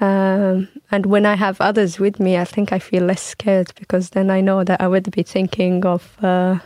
Um, 0.00 0.68
and 0.90 1.06
when 1.06 1.26
I 1.26 1.34
have 1.34 1.60
others 1.60 1.98
with 1.98 2.18
me, 2.20 2.38
I 2.38 2.44
think 2.44 2.72
I 2.72 2.78
feel 2.78 3.04
less 3.04 3.22
scared 3.22 3.72
because 3.76 4.10
then 4.10 4.30
I 4.30 4.40
know 4.40 4.64
that 4.64 4.80
I 4.80 4.88
would 4.88 5.10
be 5.10 5.22
thinking 5.22 5.84
of 5.84 6.16
uh, 6.22 6.58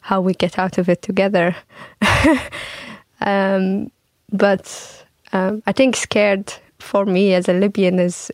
how 0.00 0.20
we 0.20 0.34
get 0.34 0.58
out 0.58 0.78
of 0.78 0.88
it 0.88 1.02
together. 1.02 1.56
um, 3.20 3.90
but 4.32 5.04
um, 5.32 5.62
I 5.66 5.72
think 5.72 5.96
scared 5.96 6.52
for 6.78 7.04
me 7.04 7.34
as 7.34 7.48
a 7.48 7.52
Libyan 7.52 7.98
is 7.98 8.30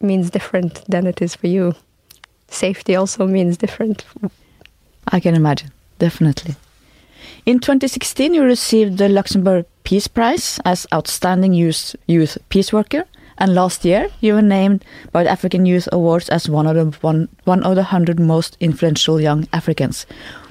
means 0.00 0.30
different 0.30 0.84
than 0.88 1.06
it 1.06 1.22
is 1.22 1.34
for 1.34 1.46
you. 1.46 1.74
Safety 2.48 2.96
also 2.96 3.26
means 3.26 3.56
different. 3.56 4.04
I 5.08 5.20
can 5.20 5.34
imagine, 5.34 5.70
definitely. 5.98 6.56
In 7.46 7.58
2016, 7.60 8.34
you 8.34 8.42
received 8.42 8.98
the 8.98 9.08
Luxembourg 9.08 9.66
Peace 9.84 10.08
Prize 10.08 10.60
as 10.64 10.86
Outstanding 10.92 11.52
Youth, 11.52 11.96
Youth 12.06 12.38
Peace 12.48 12.72
Worker, 12.72 13.04
and 13.38 13.54
last 13.54 13.84
year 13.84 14.08
you 14.20 14.34
were 14.34 14.42
named 14.42 14.84
by 15.10 15.24
the 15.24 15.30
African 15.30 15.66
Youth 15.66 15.88
Awards 15.92 16.28
as 16.28 16.48
one 16.48 16.66
of 16.66 16.76
the 16.76 16.98
one, 17.00 17.28
one 17.44 17.62
of 17.64 17.74
the 17.76 17.82
hundred 17.84 18.20
most 18.20 18.56
influential 18.60 19.20
young 19.20 19.48
Africans. 19.52 20.06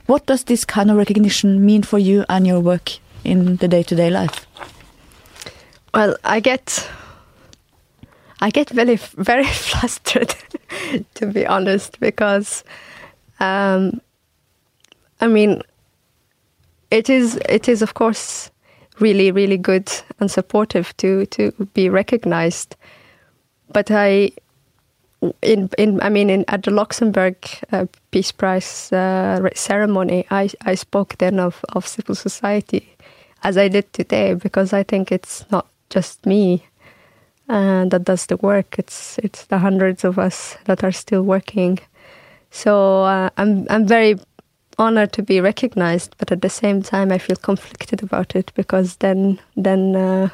What 0.05 0.25
does 0.25 0.43
this 0.43 0.65
kind 0.65 0.91
of 0.91 0.97
recognition 0.97 1.65
mean 1.65 1.83
for 1.83 1.99
you 1.99 2.25
and 2.27 2.45
your 2.45 2.59
work 2.59 2.99
in 3.23 3.57
the 3.57 3.67
day-to-day 3.67 4.09
-day 4.09 4.21
life? 4.21 4.47
Well, 5.93 6.15
I 6.23 6.41
get 6.41 6.89
I 8.41 8.49
get 8.49 8.69
very 8.69 8.97
very 9.17 9.45
flustered, 9.69 10.35
to 11.13 11.25
be 11.25 11.47
honest, 11.47 11.99
because 11.99 12.63
um, 13.39 14.01
I 15.21 15.27
mean 15.27 15.61
it 16.89 17.09
is 17.09 17.39
it 17.49 17.67
is 17.67 17.81
of 17.81 17.93
course 17.93 18.51
really 19.01 19.31
really 19.31 19.57
good 19.57 19.91
and 20.19 20.31
supportive 20.31 20.95
to 20.97 21.25
to 21.27 21.51
be 21.73 21.89
recognized. 21.89 22.75
But 23.73 23.91
i 23.91 24.31
in 25.41 25.69
in 25.77 26.01
i 26.01 26.09
mean 26.09 26.29
in 26.29 26.43
at 26.47 26.63
the 26.63 26.71
luxembourg 26.71 27.35
uh, 27.71 27.85
peace 28.09 28.31
prize 28.31 28.91
uh, 28.91 29.49
ceremony 29.53 30.25
i 30.31 30.49
i 30.65 30.73
spoke 30.73 31.15
then 31.19 31.39
of 31.39 31.63
of 31.73 31.85
civil 31.85 32.15
society 32.15 32.95
as 33.43 33.55
i 33.55 33.67
did 33.67 33.93
today 33.93 34.33
because 34.33 34.73
i 34.73 34.81
think 34.81 35.11
it's 35.11 35.45
not 35.51 35.67
just 35.91 36.25
me 36.25 36.63
uh, 37.51 37.85
that 37.85 38.05
does 38.05 38.25
the 38.27 38.37
work. 38.37 38.79
It's 38.79 39.17
it's 39.19 39.45
the 39.45 39.59
hundreds 39.59 40.03
of 40.03 40.17
us 40.17 40.57
that 40.65 40.83
are 40.83 40.91
still 40.91 41.21
working. 41.23 41.79
So 42.49 43.03
uh, 43.03 43.29
i'm 43.37 43.67
i'm 43.69 43.85
very 43.85 44.19
honored 44.77 45.11
to 45.13 45.23
be 45.23 45.41
recognized, 45.41 46.15
but 46.17 46.31
at 46.31 46.41
the 46.41 46.49
same 46.49 46.81
time, 46.81 47.11
I 47.11 47.17
feel 47.17 47.35
conflicted 47.35 48.03
about 48.03 48.35
it 48.35 48.51
because 48.55 48.97
then 48.97 49.39
then 49.55 49.95
uh, 49.95 50.29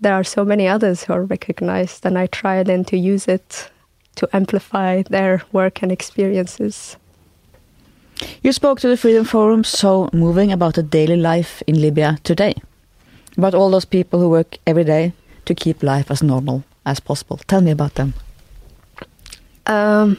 there 0.00 0.14
are 0.14 0.24
so 0.24 0.44
many 0.44 0.68
others 0.68 1.04
who 1.04 1.12
are 1.12 1.24
recognized, 1.24 2.06
and 2.06 2.18
I 2.18 2.26
try 2.26 2.62
then 2.62 2.84
to 2.84 2.96
use 2.96 3.28
it 3.28 3.70
to 4.16 4.28
amplify 4.32 5.02
their 5.02 5.42
work 5.52 5.82
and 5.82 5.92
experiences. 5.92 6.96
You 8.42 8.52
spoke 8.52 8.80
to 8.80 8.88
the 8.88 8.96
Freedom 8.96 9.24
Forum, 9.24 9.64
so 9.64 10.08
moving 10.12 10.52
about 10.52 10.74
the 10.74 10.82
daily 10.82 11.16
life 11.16 11.62
in 11.66 11.80
Libya 11.80 12.18
today, 12.24 12.54
about 13.36 13.54
all 13.54 13.70
those 13.70 13.84
people 13.84 14.20
who 14.20 14.30
work 14.30 14.56
every 14.66 14.84
day 14.84 15.12
to 15.44 15.54
keep 15.54 15.82
life 15.82 16.10
as 16.10 16.22
normal 16.22 16.64
as 16.84 17.00
possible. 17.00 17.38
Tell 17.46 17.60
me 17.60 17.70
about 17.70 17.94
them. 17.94 18.14
Um, 19.66 20.18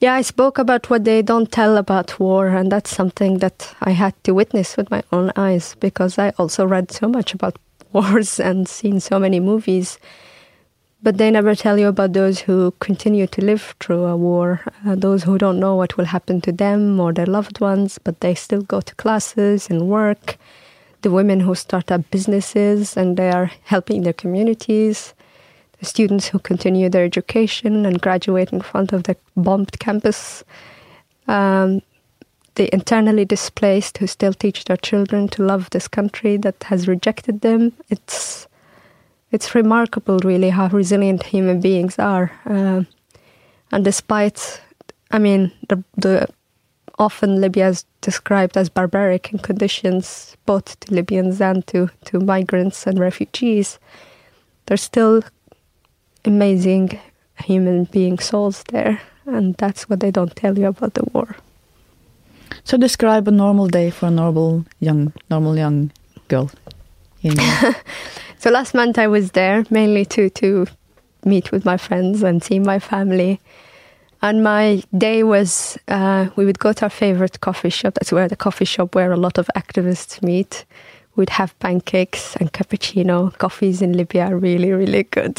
yeah, 0.00 0.14
I 0.14 0.22
spoke 0.22 0.56
about 0.56 0.88
what 0.88 1.04
they 1.04 1.20
don't 1.20 1.52
tell 1.52 1.76
about 1.76 2.18
war, 2.18 2.48
and 2.48 2.72
that's 2.72 2.94
something 2.94 3.38
that 3.38 3.74
I 3.82 3.90
had 3.90 4.14
to 4.24 4.32
witness 4.32 4.78
with 4.78 4.90
my 4.90 5.02
own 5.12 5.30
eyes 5.36 5.76
because 5.78 6.18
I 6.18 6.30
also 6.38 6.64
read 6.64 6.90
so 6.90 7.06
much 7.06 7.34
about 7.34 7.58
wars 7.92 8.40
and 8.40 8.66
seen 8.66 9.00
so 9.00 9.18
many 9.18 9.40
movies. 9.40 9.98
But 11.02 11.18
they 11.18 11.30
never 11.30 11.54
tell 11.54 11.78
you 11.78 11.88
about 11.88 12.14
those 12.14 12.40
who 12.40 12.72
continue 12.80 13.26
to 13.26 13.44
live 13.44 13.74
through 13.78 14.04
a 14.04 14.16
war, 14.16 14.62
uh, 14.86 14.94
those 14.94 15.24
who 15.24 15.36
don't 15.36 15.60
know 15.60 15.74
what 15.74 15.98
will 15.98 16.06
happen 16.06 16.40
to 16.42 16.52
them 16.52 16.98
or 16.98 17.12
their 17.12 17.26
loved 17.26 17.60
ones, 17.60 17.98
but 17.98 18.20
they 18.20 18.34
still 18.34 18.62
go 18.62 18.80
to 18.80 18.94
classes 18.94 19.68
and 19.68 19.88
work, 19.88 20.38
the 21.02 21.10
women 21.10 21.40
who 21.40 21.54
start 21.54 21.92
up 21.92 22.10
businesses 22.10 22.96
and 22.96 23.18
they 23.18 23.30
are 23.30 23.50
helping 23.64 24.02
their 24.02 24.14
communities 24.14 25.14
students 25.82 26.28
who 26.28 26.38
continue 26.38 26.88
their 26.88 27.04
education 27.04 27.86
and 27.86 28.00
graduate 28.00 28.52
in 28.52 28.60
front 28.60 28.92
of 28.92 29.04
the 29.04 29.16
bombed 29.36 29.78
campus, 29.78 30.44
um, 31.28 31.82
the 32.54 32.72
internally 32.74 33.24
displaced 33.24 33.98
who 33.98 34.06
still 34.06 34.32
teach 34.32 34.64
their 34.64 34.76
children 34.76 35.28
to 35.28 35.42
love 35.42 35.70
this 35.70 35.88
country 35.88 36.36
that 36.36 36.62
has 36.64 36.88
rejected 36.88 37.40
them. 37.40 37.72
It's 37.88 38.46
it's 39.32 39.54
remarkable, 39.54 40.18
really, 40.24 40.50
how 40.50 40.66
resilient 40.68 41.22
human 41.22 41.60
beings 41.60 42.00
are. 42.00 42.32
Uh, 42.44 42.82
and 43.70 43.84
despite, 43.84 44.60
I 45.12 45.18
mean, 45.18 45.52
the 45.68 45.84
the 45.96 46.28
often 47.00 47.40
Libya 47.40 47.68
is 47.68 47.84
described 48.02 48.56
as 48.56 48.68
barbaric 48.68 49.32
in 49.32 49.38
conditions, 49.38 50.36
both 50.46 50.78
to 50.80 50.94
Libyans 50.94 51.40
and 51.40 51.66
to, 51.68 51.88
to 52.04 52.20
migrants 52.20 52.86
and 52.86 52.98
refugees. 52.98 53.78
There's 54.66 54.82
still 54.82 55.22
amazing 56.24 56.98
human 57.38 57.84
being 57.84 58.18
souls 58.18 58.64
there, 58.68 59.00
and 59.26 59.54
that's 59.56 59.88
what 59.88 60.00
they 60.00 60.10
don't 60.10 60.34
tell 60.36 60.58
you 60.58 60.66
about 60.66 60.94
the 60.94 61.04
war. 61.12 61.36
So 62.64 62.76
describe 62.76 63.28
a 63.28 63.30
normal 63.30 63.68
day 63.68 63.90
for 63.90 64.06
a 64.06 64.10
normal 64.10 64.64
young, 64.80 65.12
normal 65.30 65.56
young 65.56 65.90
girl. 66.28 66.50
In 67.22 67.36
So 68.38 68.50
last 68.50 68.74
month 68.74 68.98
I 68.98 69.06
was 69.06 69.32
there 69.32 69.64
mainly 69.70 70.06
to 70.06 70.30
to 70.30 70.66
meet 71.24 71.52
with 71.52 71.64
my 71.66 71.76
friends 71.76 72.22
and 72.22 72.42
see 72.42 72.58
my 72.58 72.78
family. 72.78 73.38
And 74.22 74.42
my 74.42 74.82
day 74.96 75.22
was 75.22 75.78
uh, 75.88 76.28
we 76.36 76.44
would 76.44 76.58
go 76.58 76.72
to 76.72 76.86
our 76.86 76.90
favorite 76.90 77.40
coffee 77.40 77.70
shop. 77.70 77.94
That's 77.94 78.12
where 78.12 78.28
the 78.28 78.36
coffee 78.36 78.64
shop 78.64 78.94
where 78.94 79.12
a 79.12 79.16
lot 79.16 79.38
of 79.38 79.50
activists 79.56 80.22
meet. 80.22 80.64
We'd 81.16 81.30
have 81.30 81.58
pancakes 81.58 82.36
and 82.36 82.52
cappuccino. 82.52 83.36
Coffees 83.36 83.82
in 83.82 83.94
Libya 83.96 84.26
are 84.26 84.38
really, 84.38 84.72
really 84.72 85.02
good. 85.02 85.38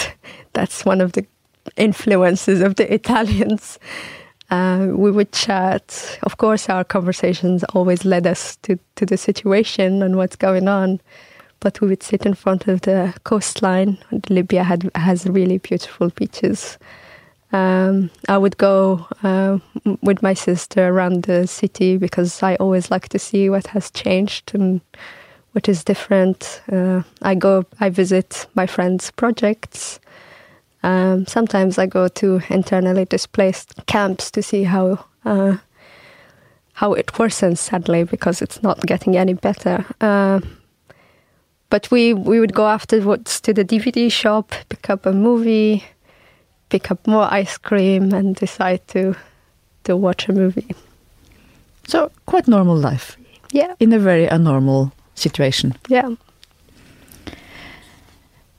That's 0.53 0.85
one 0.85 1.01
of 1.01 1.13
the 1.13 1.25
influences 1.77 2.61
of 2.61 2.75
the 2.75 2.93
Italians. 2.99 3.79
Uh, 4.49 4.87
we 4.91 5.11
would 5.11 5.31
chat. 5.31 6.19
Of 6.23 6.37
course, 6.37 6.69
our 6.69 6.83
conversations 6.83 7.63
always 7.73 8.03
led 8.03 8.27
us 8.27 8.57
to, 8.63 8.77
to 8.95 9.05
the 9.05 9.17
situation 9.17 10.03
and 10.03 10.17
what's 10.17 10.35
going 10.35 10.67
on. 10.67 10.99
But 11.61 11.79
we 11.79 11.87
would 11.87 12.03
sit 12.03 12.25
in 12.25 12.33
front 12.33 12.67
of 12.67 12.81
the 12.81 13.13
coastline. 13.23 13.97
Libya 14.29 14.63
had, 14.63 14.89
has 14.95 15.25
really 15.27 15.59
beautiful 15.59 16.09
beaches. 16.09 16.77
Um, 17.53 18.09
I 18.29 18.37
would 18.37 18.57
go 18.57 19.05
uh, 19.23 19.59
with 20.01 20.21
my 20.21 20.33
sister 20.33 20.87
around 20.87 21.23
the 21.23 21.47
city 21.47 21.97
because 21.97 22.41
I 22.41 22.55
always 22.55 22.89
like 22.89 23.09
to 23.09 23.19
see 23.19 23.49
what 23.49 23.67
has 23.67 23.91
changed 23.91 24.55
and 24.55 24.81
what 25.51 25.67
is 25.67 25.83
different. 25.83 26.61
Uh, 26.71 27.03
I 27.21 27.35
go, 27.35 27.65
I 27.79 27.89
visit 27.89 28.47
my 28.55 28.65
friends' 28.65 29.11
projects. 29.11 29.99
Um, 30.83 31.25
sometimes 31.27 31.77
I 31.77 31.85
go 31.85 32.07
to 32.07 32.41
internally 32.49 33.05
displaced 33.05 33.73
camps 33.85 34.31
to 34.31 34.41
see 34.41 34.63
how 34.63 35.05
uh, 35.25 35.57
how 36.73 36.93
it 36.93 37.07
worsens. 37.17 37.57
Sadly, 37.59 38.03
because 38.03 38.41
it's 38.41 38.63
not 38.63 38.85
getting 38.87 39.15
any 39.17 39.33
better. 39.33 39.85
Uh, 40.01 40.39
but 41.69 41.89
we 41.91 42.13
we 42.13 42.39
would 42.39 42.53
go 42.53 42.65
afterwards 42.67 43.39
to 43.41 43.53
the 43.53 43.63
DVD 43.63 44.11
shop, 44.11 44.53
pick 44.69 44.89
up 44.89 45.05
a 45.05 45.11
movie, 45.13 45.83
pick 46.69 46.89
up 46.91 47.05
more 47.07 47.27
ice 47.31 47.57
cream, 47.57 48.13
and 48.13 48.35
decide 48.35 48.79
to 48.87 49.13
to 49.83 49.95
watch 49.95 50.29
a 50.29 50.33
movie. 50.33 50.75
so 51.87 52.11
quite 52.25 52.47
normal 52.47 52.75
life 52.77 53.17
Yeah, 53.53 53.73
in 53.79 53.93
a 53.93 53.99
very 53.99 54.27
abnormal 54.29 54.91
situation. 55.15 55.73
yeah. 55.89 56.09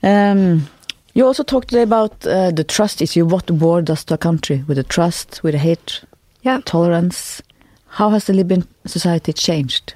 Um, 0.03 0.67
you 1.15 1.27
also 1.27 1.43
talked 1.43 1.69
today 1.69 1.83
about 1.83 2.27
uh, 2.27 2.51
the 2.51 2.65
trust 2.65 3.03
issue. 3.03 3.25
What 3.27 3.51
war 3.51 3.83
does 3.83 4.05
to 4.05 4.15
a 4.15 4.19
country 4.19 4.65
with 4.67 4.77
the 4.77 4.83
trust, 4.85 5.43
with 5.43 5.53
the 5.53 5.59
hate, 5.59 6.03
Yeah. 6.43 6.61
tolerance? 6.65 7.43
How 7.89 8.11
has 8.11 8.25
the 8.25 8.33
Libyan 8.33 8.67
society 8.87 9.33
changed 9.33 9.95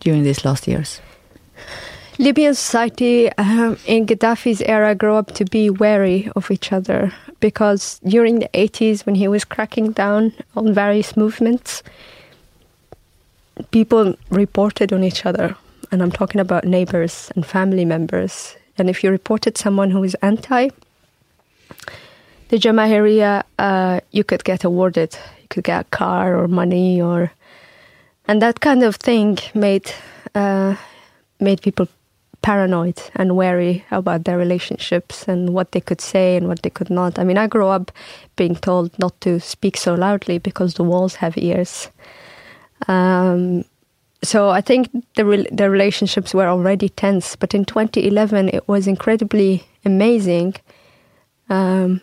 during 0.00 0.24
these 0.24 0.44
last 0.44 0.66
years? 0.66 1.00
Libyan 2.18 2.54
society 2.54 3.30
um, 3.38 3.76
in 3.86 4.04
Gaddafi's 4.06 4.60
era 4.62 4.94
grew 4.94 5.14
up 5.14 5.32
to 5.34 5.44
be 5.44 5.70
wary 5.70 6.28
of 6.34 6.50
each 6.50 6.72
other 6.72 7.12
because 7.38 8.00
during 8.00 8.40
the 8.40 8.48
80s, 8.54 9.06
when 9.06 9.14
he 9.14 9.28
was 9.28 9.44
cracking 9.44 9.92
down 9.92 10.32
on 10.56 10.74
various 10.74 11.16
movements, 11.16 11.84
people 13.70 14.16
reported 14.30 14.92
on 14.92 15.04
each 15.04 15.24
other. 15.24 15.54
And 15.92 16.02
I'm 16.02 16.10
talking 16.12 16.40
about 16.40 16.64
neighbors 16.64 17.30
and 17.36 17.46
family 17.46 17.84
members. 17.84 18.56
And 18.78 18.88
if 18.90 19.02
you 19.02 19.10
reported 19.10 19.58
someone 19.58 19.90
who 19.90 20.02
is 20.04 20.14
anti, 20.22 20.70
the 22.48 22.56
Jamahiriya, 22.56 23.42
uh, 23.58 24.00
you 24.10 24.24
could 24.24 24.44
get 24.44 24.64
awarded. 24.64 25.18
You 25.42 25.48
could 25.48 25.64
get 25.64 25.80
a 25.80 25.84
car 25.84 26.36
or 26.36 26.48
money 26.48 27.00
or. 27.00 27.32
And 28.26 28.42
that 28.42 28.60
kind 28.60 28.82
of 28.82 28.96
thing 28.96 29.38
made 29.54 29.90
uh, 30.34 30.76
made 31.40 31.62
people 31.62 31.88
paranoid 32.42 33.02
and 33.14 33.36
wary 33.36 33.84
about 33.90 34.24
their 34.24 34.38
relationships 34.38 35.26
and 35.26 35.50
what 35.50 35.72
they 35.72 35.80
could 35.80 36.00
say 36.00 36.36
and 36.36 36.46
what 36.46 36.62
they 36.62 36.70
could 36.70 36.90
not. 36.90 37.18
I 37.18 37.24
mean, 37.24 37.38
I 37.38 37.46
grew 37.46 37.66
up 37.66 37.90
being 38.36 38.54
told 38.54 38.96
not 38.98 39.20
to 39.22 39.40
speak 39.40 39.76
so 39.76 39.94
loudly 39.94 40.38
because 40.38 40.74
the 40.74 40.84
walls 40.84 41.16
have 41.16 41.36
ears. 41.36 41.90
Um, 42.86 43.64
so 44.22 44.50
I 44.50 44.60
think 44.60 44.88
the 45.14 45.24
re- 45.24 45.48
the 45.52 45.70
relationships 45.70 46.34
were 46.34 46.48
already 46.48 46.88
tense, 46.88 47.36
but 47.36 47.54
in 47.54 47.64
2011 47.64 48.48
it 48.48 48.66
was 48.66 48.86
incredibly 48.86 49.64
amazing 49.84 50.54
um, 51.48 52.00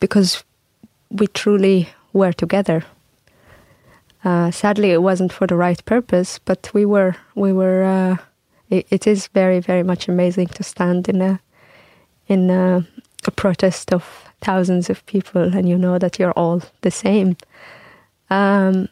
because 0.00 0.44
we 1.10 1.26
truly 1.28 1.88
were 2.12 2.32
together. 2.32 2.84
Uh, 4.24 4.50
sadly, 4.50 4.90
it 4.90 5.02
wasn't 5.02 5.32
for 5.32 5.46
the 5.46 5.56
right 5.56 5.84
purpose, 5.84 6.38
but 6.38 6.70
we 6.74 6.84
were 6.84 7.16
we 7.34 7.52
were. 7.52 7.84
Uh, 7.84 8.16
it, 8.70 8.86
it 8.90 9.06
is 9.06 9.28
very 9.28 9.60
very 9.60 9.82
much 9.82 10.08
amazing 10.08 10.48
to 10.48 10.62
stand 10.62 11.08
in 11.08 11.20
a 11.20 11.40
in 12.28 12.50
a, 12.50 12.86
a 13.26 13.30
protest 13.30 13.92
of 13.92 14.24
thousands 14.40 14.90
of 14.90 15.04
people, 15.06 15.42
and 15.42 15.68
you 15.68 15.78
know 15.78 15.98
that 15.98 16.18
you're 16.18 16.32
all 16.32 16.62
the 16.82 16.90
same. 16.90 17.36
Um, 18.30 18.88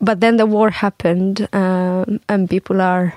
but 0.00 0.20
then 0.20 0.36
the 0.38 0.46
war 0.46 0.70
happened, 0.70 1.48
um, 1.54 2.20
and 2.28 2.50
people 2.50 2.80
are 2.80 3.14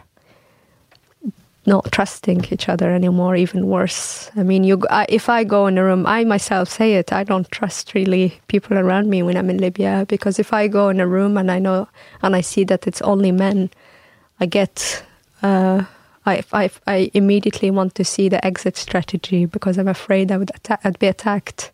not 1.65 1.91
trusting 1.91 2.45
each 2.51 2.69
other 2.69 2.91
anymore. 2.91 3.35
Even 3.35 3.67
worse. 3.67 4.31
I 4.35 4.43
mean, 4.43 4.63
you. 4.63 4.81
I, 4.89 5.05
if 5.09 5.29
I 5.29 5.43
go 5.43 5.67
in 5.67 5.77
a 5.77 5.83
room, 5.83 6.05
I 6.07 6.23
myself 6.25 6.69
say 6.69 6.95
it. 6.95 7.13
I 7.13 7.23
don't 7.23 7.49
trust 7.51 7.93
really 7.93 8.39
people 8.47 8.77
around 8.77 9.09
me 9.09 9.23
when 9.23 9.37
I'm 9.37 9.49
in 9.49 9.59
Libya 9.59 10.05
because 10.09 10.39
if 10.39 10.53
I 10.53 10.67
go 10.67 10.89
in 10.89 10.99
a 10.99 11.07
room 11.07 11.37
and 11.37 11.51
I 11.51 11.59
know 11.59 11.87
and 12.23 12.35
I 12.35 12.41
see 12.41 12.63
that 12.65 12.87
it's 12.87 13.01
only 13.03 13.31
men, 13.31 13.69
I 14.39 14.47
get. 14.47 15.03
Uh, 15.43 15.85
I, 16.25 16.43
I, 16.53 16.69
I 16.87 17.11
immediately 17.15 17.71
want 17.71 17.95
to 17.95 18.05
see 18.05 18.29
the 18.29 18.45
exit 18.45 18.77
strategy 18.77 19.45
because 19.45 19.77
I'm 19.77 19.87
afraid 19.87 20.31
I 20.31 20.37
would 20.37 20.51
atta- 20.55 20.79
I'd 20.83 20.99
be 20.99 21.07
attacked. 21.07 21.71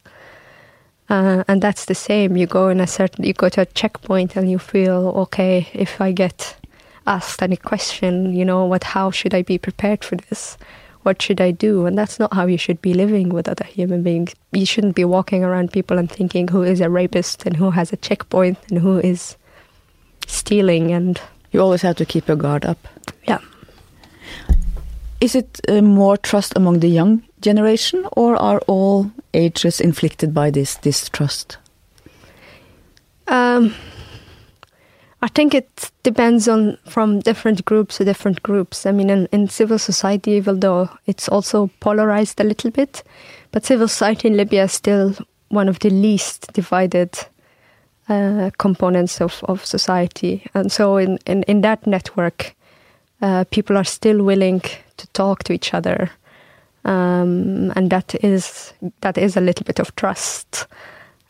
Uh, 1.10 1.44
and 1.48 1.62
that's 1.62 1.86
the 1.86 1.96
same. 1.96 2.36
You 2.36 2.48
go 2.48 2.70
in 2.70 2.80
a 2.80 2.88
certain, 2.88 3.26
you 3.26 3.34
go 3.34 3.50
to 3.50 3.62
a 3.62 3.66
checkpoint 3.66 4.36
and 4.36 4.50
you 4.50 4.58
feel 4.58 5.14
okay. 5.18 5.68
If 5.74 6.02
I 6.02 6.12
get 6.12 6.56
asked 7.06 7.44
any 7.44 7.58
question, 7.58 8.34
you 8.36 8.44
know, 8.44 8.66
what? 8.66 8.84
How 8.84 9.12
should 9.12 9.34
I 9.36 9.44
be 9.44 9.58
prepared 9.60 10.04
for 10.04 10.16
this? 10.16 10.58
What 11.04 11.22
should 11.22 11.40
I 11.40 11.52
do? 11.52 11.86
And 11.86 11.96
that's 11.96 12.18
not 12.20 12.34
how 12.34 12.48
you 12.48 12.58
should 12.58 12.82
be 12.82 12.96
living 12.96 13.30
with 13.30 13.48
other 13.48 13.66
human 13.66 14.02
beings. 14.02 14.34
You 14.52 14.66
shouldn't 14.66 14.96
be 14.96 15.06
walking 15.06 15.44
around 15.44 15.72
people 15.72 16.00
and 16.00 16.10
thinking 16.12 16.48
who 16.48 16.64
is 16.64 16.82
a 16.82 16.90
rapist 16.90 17.46
and 17.46 17.56
who 17.56 17.70
has 17.70 17.94
a 17.94 17.98
checkpoint 17.98 18.58
and 18.72 18.80
who 18.80 18.98
is 18.98 19.38
stealing. 20.26 20.92
And 20.92 21.22
You 21.52 21.62
always 21.62 21.84
have 21.84 21.98
to 21.98 22.06
keep 22.06 22.28
your 22.28 22.38
guard 22.38 22.66
up. 22.66 22.80
yeah, 23.28 23.38
Is 25.22 25.36
it 25.36 25.60
uh, 25.70 25.82
more 25.84 26.18
trust 26.18 26.54
among 26.56 26.80
the 26.80 26.90
young 26.90 27.22
generation, 27.46 28.06
or 28.12 28.36
are 28.36 28.60
all 28.68 29.12
ages 29.34 29.80
inflicted 29.80 30.34
by 30.34 30.52
this 30.52 30.76
distrust? 30.76 31.58
Um, 33.28 33.74
I 35.22 35.28
think 35.30 35.54
it 35.54 35.92
depends 36.04 36.48
on 36.48 36.78
from 36.88 37.20
different 37.20 37.66
groups 37.66 37.98
to 37.98 38.06
different 38.06 38.44
groups. 38.44 38.86
I 38.86 38.92
mean, 38.92 39.10
in, 39.10 39.28
in 39.32 39.50
civil 39.50 39.80
society, 39.80 40.32
even 40.32 40.60
though 40.60 40.90
it's 41.06 41.30
also 41.30 41.70
polarized 41.80 42.40
a 42.40 42.44
little 42.44 42.72
bit, 42.72 43.04
but 43.52 43.66
civil 43.66 43.88
society 43.88 44.28
in 44.28 44.38
Libya 44.38 44.64
is 44.64 44.74
still 44.74 45.16
one 45.50 45.70
of 45.70 45.80
the 45.80 45.90
least 45.90 46.54
divided 46.54 47.18
uh, 48.10 48.52
components 48.58 49.22
of, 49.22 49.44
of 49.48 49.66
society. 49.66 50.44
And 50.54 50.72
so, 50.72 50.98
in, 50.98 51.18
in, 51.26 51.44
in 51.44 51.62
that 51.62 51.88
network, 51.88 52.56
uh, 53.22 53.46
people 53.50 53.78
are 53.78 53.84
still 53.86 54.24
willing 54.24 54.62
to 54.98 55.08
talk 55.14 55.44
to 55.44 55.54
each 55.54 55.74
other. 55.74 56.12
Um, 56.86 57.74
and 57.76 57.90
that 57.90 58.16
is 58.24 58.74
that 59.02 59.18
is 59.18 59.36
a 59.36 59.42
little 59.42 59.66
bit 59.66 59.80
of 59.80 59.96
trust. 59.96 60.68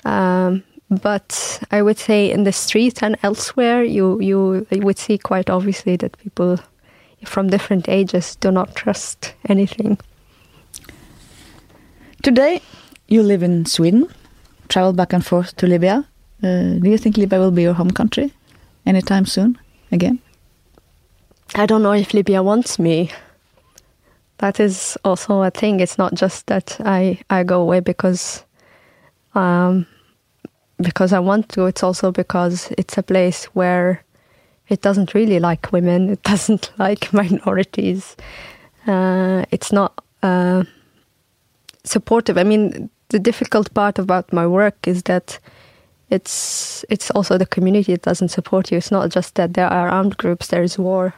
Um, 0.03 0.63
but 0.89 1.59
I 1.71 1.81
would 1.81 1.97
say 1.97 2.29
in 2.29 2.43
the 2.43 2.51
street 2.51 3.01
and 3.01 3.17
elsewhere, 3.23 3.83
you, 3.83 4.19
you 4.19 4.67
you 4.69 4.81
would 4.81 4.99
see 4.99 5.17
quite 5.17 5.49
obviously 5.49 5.95
that 5.97 6.17
people 6.17 6.59
from 7.23 7.49
different 7.49 7.89
ages 7.89 8.35
do 8.35 8.51
not 8.51 8.75
trust 8.75 9.33
anything. 9.49 9.97
Today, 12.21 12.61
you 13.07 13.23
live 13.23 13.43
in 13.43 13.65
Sweden, 13.65 14.07
travel 14.67 14.93
back 14.93 15.13
and 15.13 15.25
forth 15.25 15.55
to 15.57 15.67
Libya. 15.67 16.05
Uh, 16.43 16.79
do 16.81 16.89
you 16.89 16.97
think 16.97 17.17
Libya 17.17 17.39
will 17.39 17.51
be 17.51 17.63
your 17.63 17.73
home 17.73 17.91
country 17.91 18.33
anytime 18.85 19.25
soon 19.25 19.57
again? 19.91 20.19
I 21.55 21.65
don't 21.65 21.81
know 21.81 21.93
if 21.93 22.13
Libya 22.13 22.43
wants 22.43 22.77
me. 22.77 23.11
That 24.39 24.60
is 24.60 24.98
also 25.06 25.41
a 25.43 25.50
thing. 25.50 25.80
It's 25.80 25.98
not 25.98 26.13
just 26.13 26.48
that 26.48 26.78
I, 26.86 27.19
I 27.30 27.43
go 27.43 27.62
away 27.62 27.80
because 27.80 28.43
um, 29.34 29.88
because 30.78 31.13
I 31.13 31.19
want 31.19 31.50
to. 31.50 31.65
It's 31.65 31.84
also 31.84 32.12
because 32.12 32.71
it's 32.78 32.98
a 32.98 33.04
place 33.04 33.45
where 33.45 34.04
it 34.67 34.82
doesn't 34.82 35.13
really 35.13 35.39
like 35.39 35.71
women. 35.71 36.10
It 36.10 36.24
doesn't 36.32 36.71
like 36.78 37.13
minorities. 37.13 38.15
Uh, 38.88 39.45
it's 39.52 39.71
not 39.71 40.04
uh, 40.24 40.63
supportive. 41.84 42.38
I 42.38 42.43
mean, 42.43 42.89
the 43.10 43.19
difficult 43.19 43.74
part 43.74 44.00
about 44.00 44.34
my 44.34 44.48
work 44.48 44.88
is 44.88 45.04
that 45.04 45.39
it's 46.10 46.86
it's 46.89 47.10
also 47.12 47.38
the 47.38 47.45
community 47.45 47.93
that 47.93 48.04
doesn't 48.04 48.30
support 48.30 48.71
you. 48.71 48.78
It's 48.78 48.91
not 48.91 49.10
just 49.10 49.36
that 49.36 49.54
there 49.54 49.67
are 49.67 49.89
armed 49.89 50.17
groups, 50.17 50.48
there 50.48 50.63
is 50.63 50.78
war, 50.78 51.13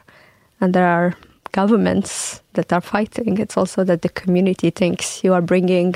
and 0.61 0.73
there 0.73 0.87
are 0.87 1.13
governments 1.51 2.41
that 2.53 2.71
are 2.73 2.81
fighting. 2.81 3.37
It's 3.37 3.57
also 3.57 3.83
that 3.83 4.01
the 4.01 4.09
community 4.09 4.69
thinks 4.69 5.23
you 5.23 5.33
are 5.33 5.41
bringing 5.41 5.95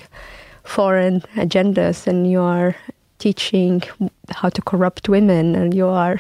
foreign 0.64 1.22
agendas 1.36 2.08
and 2.08 2.30
you 2.30 2.42
are 2.42 2.76
teaching 3.22 3.84
how 4.30 4.50
to 4.50 4.62
corrupt 4.64 5.08
women 5.08 5.56
and 5.56 5.74
you 5.74 5.88
are 5.88 6.20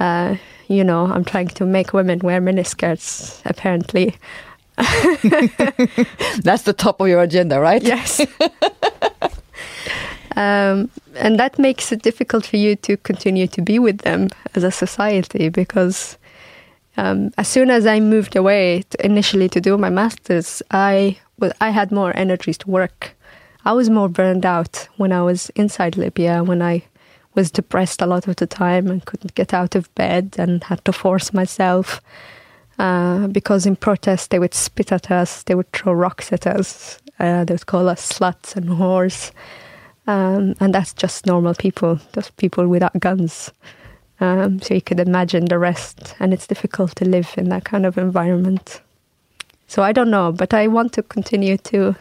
uh, 0.00 0.34
you 0.66 0.82
know 0.82 1.06
i'm 1.06 1.24
trying 1.24 1.46
to 1.46 1.64
make 1.64 1.92
women 1.92 2.18
wear 2.20 2.40
miniskirts 2.40 3.40
apparently 3.44 4.16
that's 6.42 6.62
the 6.62 6.72
top 6.72 7.00
of 7.00 7.06
your 7.06 7.22
agenda 7.22 7.60
right 7.60 7.82
yes 7.82 8.20
um, 10.36 10.90
and 11.16 11.38
that 11.38 11.58
makes 11.58 11.92
it 11.92 12.02
difficult 12.02 12.46
for 12.46 12.56
you 12.56 12.74
to 12.76 12.96
continue 12.98 13.46
to 13.46 13.62
be 13.62 13.78
with 13.78 13.98
them 13.98 14.28
as 14.54 14.64
a 14.64 14.70
society 14.70 15.48
because 15.48 16.16
um, 17.00 17.32
as 17.38 17.48
soon 17.48 17.70
as 17.70 17.86
I 17.86 17.98
moved 17.98 18.36
away 18.36 18.82
to 18.90 19.06
initially 19.06 19.48
to 19.48 19.60
do 19.60 19.78
my 19.78 19.88
masters, 19.88 20.62
I 20.70 21.18
well, 21.38 21.52
I 21.58 21.70
had 21.70 21.90
more 21.90 22.14
energies 22.14 22.58
to 22.58 22.70
work. 22.70 23.16
I 23.64 23.72
was 23.72 23.88
more 23.88 24.10
burned 24.10 24.44
out 24.44 24.86
when 24.98 25.10
I 25.10 25.22
was 25.22 25.50
inside 25.56 25.96
Libya, 25.96 26.44
when 26.44 26.60
I 26.60 26.82
was 27.34 27.50
depressed 27.50 28.02
a 28.02 28.06
lot 28.06 28.28
of 28.28 28.36
the 28.36 28.46
time 28.46 28.88
and 28.88 29.04
couldn't 29.04 29.34
get 29.34 29.54
out 29.54 29.74
of 29.74 29.94
bed 29.94 30.36
and 30.36 30.62
had 30.64 30.84
to 30.84 30.92
force 30.92 31.32
myself. 31.32 32.02
Uh, 32.78 33.28
because 33.28 33.64
in 33.64 33.76
protest 33.76 34.30
they 34.30 34.38
would 34.38 34.54
spit 34.54 34.92
at 34.92 35.10
us, 35.10 35.42
they 35.44 35.54
would 35.54 35.72
throw 35.72 35.94
rocks 35.94 36.32
at 36.32 36.46
us, 36.46 36.98
uh, 37.18 37.44
they 37.44 37.54
would 37.54 37.66
call 37.66 37.88
us 37.88 38.12
sluts 38.12 38.56
and 38.56 38.68
whores. 38.68 39.32
Um, 40.06 40.54
and 40.60 40.74
that's 40.74 40.92
just 40.92 41.24
normal 41.24 41.54
people, 41.54 41.98
just 42.14 42.36
people 42.36 42.68
without 42.68 42.98
guns. 43.00 43.52
Um, 44.20 44.60
so 44.60 44.74
you 44.74 44.82
could 44.82 45.00
imagine 45.00 45.46
the 45.46 45.58
rest, 45.58 46.14
and 46.20 46.34
it's 46.34 46.46
difficult 46.46 46.94
to 46.96 47.06
live 47.06 47.34
in 47.38 47.48
that 47.48 47.64
kind 47.64 47.86
of 47.86 47.96
environment. 47.96 48.82
So 49.66 49.82
I 49.82 49.92
don't 49.92 50.10
know, 50.10 50.30
but 50.30 50.52
I 50.52 50.66
want 50.66 50.92
to 50.94 51.02
continue 51.02 51.56
to 51.56 51.96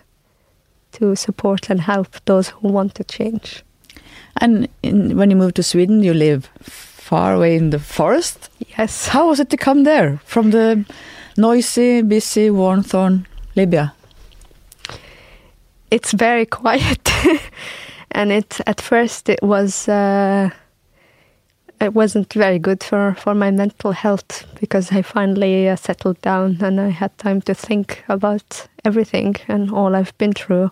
to 0.91 1.15
support 1.15 1.69
and 1.69 1.81
help 1.81 2.19
those 2.25 2.49
who 2.49 2.67
want 2.67 2.95
to 2.95 3.03
change. 3.03 3.63
And 4.41 4.67
in, 4.81 5.15
when 5.17 5.29
you 5.29 5.35
moved 5.35 5.55
to 5.57 5.63
Sweden, 5.63 6.03
you 6.03 6.13
live 6.13 6.49
far 6.61 7.35
away 7.35 7.55
in 7.55 7.69
the 7.69 7.79
forest. 7.79 8.49
Yes. 8.77 9.07
How 9.07 9.27
was 9.27 9.39
it 9.39 9.49
to 9.51 9.57
come 9.57 9.83
there 9.83 10.19
from 10.25 10.51
the 10.51 10.83
noisy, 11.37 12.01
busy 12.01 12.49
Warnthorn, 12.49 13.25
Libya? 13.55 13.93
It's 15.91 16.11
very 16.11 16.45
quiet, 16.61 17.09
and 18.11 18.31
it 18.31 18.59
at 18.65 18.81
first 18.81 19.29
it 19.29 19.41
was. 19.41 19.87
Uh, 19.87 20.49
it 21.81 21.93
wasn't 21.93 22.31
very 22.33 22.59
good 22.59 22.83
for, 22.83 23.15
for 23.15 23.33
my 23.33 23.51
mental 23.51 23.91
health 23.91 24.45
because 24.59 24.91
I 24.91 25.01
finally 25.01 25.69
uh, 25.69 25.75
settled 25.75 26.21
down 26.21 26.57
and 26.61 26.79
I 26.79 26.89
had 26.89 27.17
time 27.17 27.41
to 27.41 27.53
think 27.53 28.03
about 28.09 28.67
everything 28.83 29.35
and 29.47 29.71
all 29.71 29.95
I've 29.95 30.17
been 30.17 30.33
through. 30.33 30.71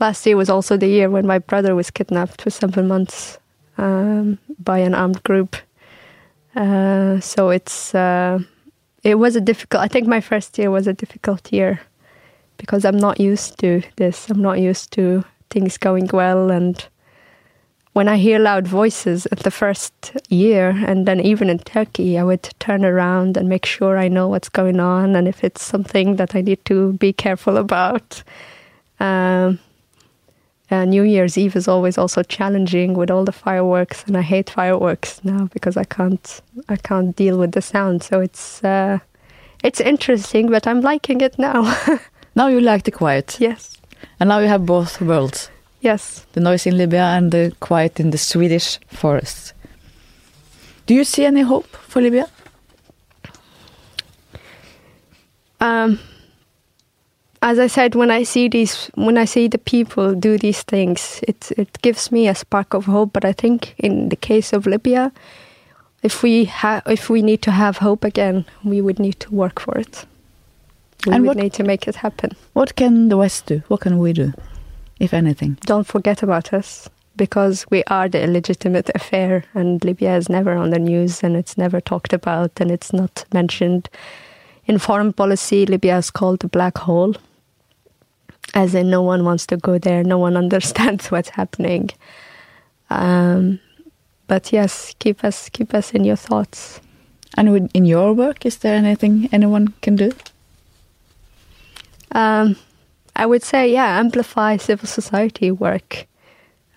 Last 0.00 0.26
year 0.26 0.36
was 0.36 0.50
also 0.50 0.76
the 0.76 0.86
year 0.86 1.10
when 1.10 1.26
my 1.26 1.38
brother 1.38 1.74
was 1.74 1.90
kidnapped 1.90 2.42
for 2.42 2.50
seven 2.50 2.86
months 2.86 3.38
um, 3.78 4.38
by 4.58 4.78
an 4.78 4.94
armed 4.94 5.22
group. 5.24 5.56
Uh, 6.54 7.20
so 7.20 7.50
it's 7.50 7.94
uh, 7.94 8.38
it 9.02 9.16
was 9.16 9.36
a 9.36 9.40
difficult. 9.40 9.82
I 9.82 9.88
think 9.88 10.06
my 10.06 10.20
first 10.20 10.58
year 10.58 10.70
was 10.70 10.86
a 10.86 10.92
difficult 10.92 11.52
year 11.52 11.80
because 12.58 12.84
I'm 12.84 12.96
not 12.96 13.20
used 13.20 13.58
to 13.60 13.82
this. 13.96 14.28
I'm 14.30 14.42
not 14.42 14.60
used 14.60 14.92
to 14.92 15.24
things 15.50 15.78
going 15.78 16.08
well 16.12 16.50
and 16.50 16.84
when 17.98 18.06
I 18.06 18.16
hear 18.16 18.38
loud 18.38 18.68
voices 18.68 19.26
at 19.32 19.40
the 19.40 19.50
first 19.50 20.12
year, 20.28 20.68
and 20.86 21.04
then 21.04 21.18
even 21.18 21.50
in 21.50 21.58
Turkey, 21.58 22.16
I 22.16 22.22
would 22.22 22.48
turn 22.60 22.84
around 22.84 23.36
and 23.36 23.48
make 23.48 23.66
sure 23.66 23.98
I 23.98 24.06
know 24.06 24.28
what's 24.28 24.48
going 24.48 24.78
on 24.78 25.16
and 25.16 25.26
if 25.26 25.42
it's 25.42 25.64
something 25.64 26.14
that 26.14 26.36
I 26.36 26.42
need 26.42 26.64
to 26.66 26.92
be 26.92 27.12
careful 27.12 27.56
about. 27.56 28.22
Um, 29.00 29.58
uh, 30.70 30.84
New 30.84 31.02
Year's 31.02 31.36
Eve 31.36 31.56
is 31.56 31.66
always 31.66 31.98
also 31.98 32.22
challenging 32.22 32.94
with 32.94 33.10
all 33.10 33.24
the 33.24 33.32
fireworks, 33.32 34.04
and 34.06 34.16
I 34.16 34.22
hate 34.22 34.48
fireworks 34.48 35.20
now 35.24 35.48
because 35.52 35.76
I 35.76 35.84
can't 35.96 36.40
I 36.68 36.76
can't 36.76 37.16
deal 37.16 37.36
with 37.36 37.50
the 37.50 37.62
sound. 37.62 38.04
So 38.04 38.20
it's 38.20 38.62
uh, 38.62 39.00
it's 39.64 39.80
interesting, 39.80 40.50
but 40.50 40.68
I'm 40.68 40.82
liking 40.82 41.20
it 41.20 41.36
now. 41.36 41.60
now 42.36 42.46
you 42.46 42.60
like 42.60 42.84
the 42.84 42.92
quiet. 42.92 43.38
Yes. 43.40 43.76
And 44.20 44.28
now 44.28 44.38
you 44.38 44.46
have 44.46 44.64
both 44.64 45.00
worlds. 45.00 45.50
Yes. 45.80 46.26
The 46.32 46.40
noise 46.40 46.66
in 46.66 46.76
Libya 46.76 47.02
and 47.02 47.30
the 47.30 47.52
quiet 47.60 48.00
in 48.00 48.10
the 48.10 48.18
Swedish 48.18 48.78
forests. 48.88 49.52
Do 50.86 50.94
you 50.94 51.04
see 51.04 51.24
any 51.24 51.42
hope 51.42 51.66
for 51.66 52.00
Libya? 52.00 52.26
Um, 55.60 55.98
as 57.42 57.58
I 57.58 57.66
said, 57.66 57.94
when 57.94 58.10
I 58.10 58.24
see 58.24 58.48
these, 58.48 58.90
when 58.94 59.18
I 59.18 59.24
see 59.24 59.48
the 59.48 59.58
people 59.58 60.14
do 60.14 60.38
these 60.38 60.62
things, 60.62 61.20
it 61.28 61.52
it 61.56 61.82
gives 61.82 62.10
me 62.10 62.28
a 62.28 62.34
spark 62.34 62.74
of 62.74 62.86
hope. 62.86 63.12
But 63.12 63.24
I 63.24 63.32
think 63.32 63.74
in 63.78 64.08
the 64.08 64.16
case 64.16 64.52
of 64.52 64.66
Libya, 64.66 65.12
if 66.02 66.22
we 66.22 66.44
have, 66.46 66.82
if 66.86 67.10
we 67.10 67.22
need 67.22 67.42
to 67.42 67.50
have 67.50 67.78
hope 67.78 68.04
again, 68.04 68.44
we 68.64 68.80
would 68.80 68.98
need 68.98 69.20
to 69.20 69.34
work 69.34 69.60
for 69.60 69.78
it. 69.78 70.06
We 71.06 71.12
and 71.12 71.22
would 71.22 71.36
what, 71.36 71.42
need 71.42 71.52
to 71.54 71.64
make 71.64 71.86
it 71.88 71.96
happen. 71.96 72.30
What 72.54 72.74
can 72.74 73.08
the 73.08 73.16
West 73.16 73.46
do? 73.46 73.62
What 73.68 73.80
can 73.80 73.98
we 73.98 74.12
do? 74.12 74.32
If 74.98 75.14
anything. 75.14 75.58
Don't 75.62 75.86
forget 75.86 76.22
about 76.22 76.52
us 76.52 76.88
because 77.16 77.66
we 77.70 77.82
are 77.88 78.08
the 78.08 78.22
illegitimate 78.22 78.90
affair 78.94 79.44
and 79.52 79.84
Libya 79.84 80.16
is 80.16 80.28
never 80.28 80.56
on 80.56 80.70
the 80.70 80.78
news 80.78 81.22
and 81.22 81.36
it's 81.36 81.58
never 81.58 81.80
talked 81.80 82.12
about 82.12 82.52
and 82.60 82.70
it's 82.70 82.92
not 82.92 83.24
mentioned. 83.34 83.90
In 84.66 84.78
foreign 84.78 85.12
policy, 85.12 85.66
Libya 85.66 85.98
is 85.98 86.10
called 86.10 86.40
the 86.40 86.48
black 86.48 86.78
hole, 86.78 87.14
as 88.54 88.74
in 88.74 88.88
no 88.90 89.02
one 89.02 89.24
wants 89.24 89.46
to 89.48 89.56
go 89.56 89.78
there, 89.78 90.04
no 90.04 90.18
one 90.18 90.36
understands 90.44 91.10
what's 91.10 91.30
happening. 91.30 91.90
Um, 92.90 93.60
but 94.26 94.52
yes, 94.52 94.94
keep 94.98 95.24
us 95.24 95.48
keep 95.48 95.74
us 95.74 95.92
in 95.92 96.04
your 96.04 96.16
thoughts. 96.16 96.80
And 97.36 97.70
in 97.74 97.84
your 97.84 98.14
work, 98.14 98.46
is 98.46 98.58
there 98.58 98.74
anything 98.74 99.28
anyone 99.32 99.68
can 99.82 99.96
do? 99.96 100.12
Um, 102.12 102.56
I 103.18 103.26
would 103.26 103.42
say, 103.42 103.70
yeah, 103.70 103.98
amplify 103.98 104.56
civil 104.56 104.86
society 104.86 105.50
work 105.50 106.06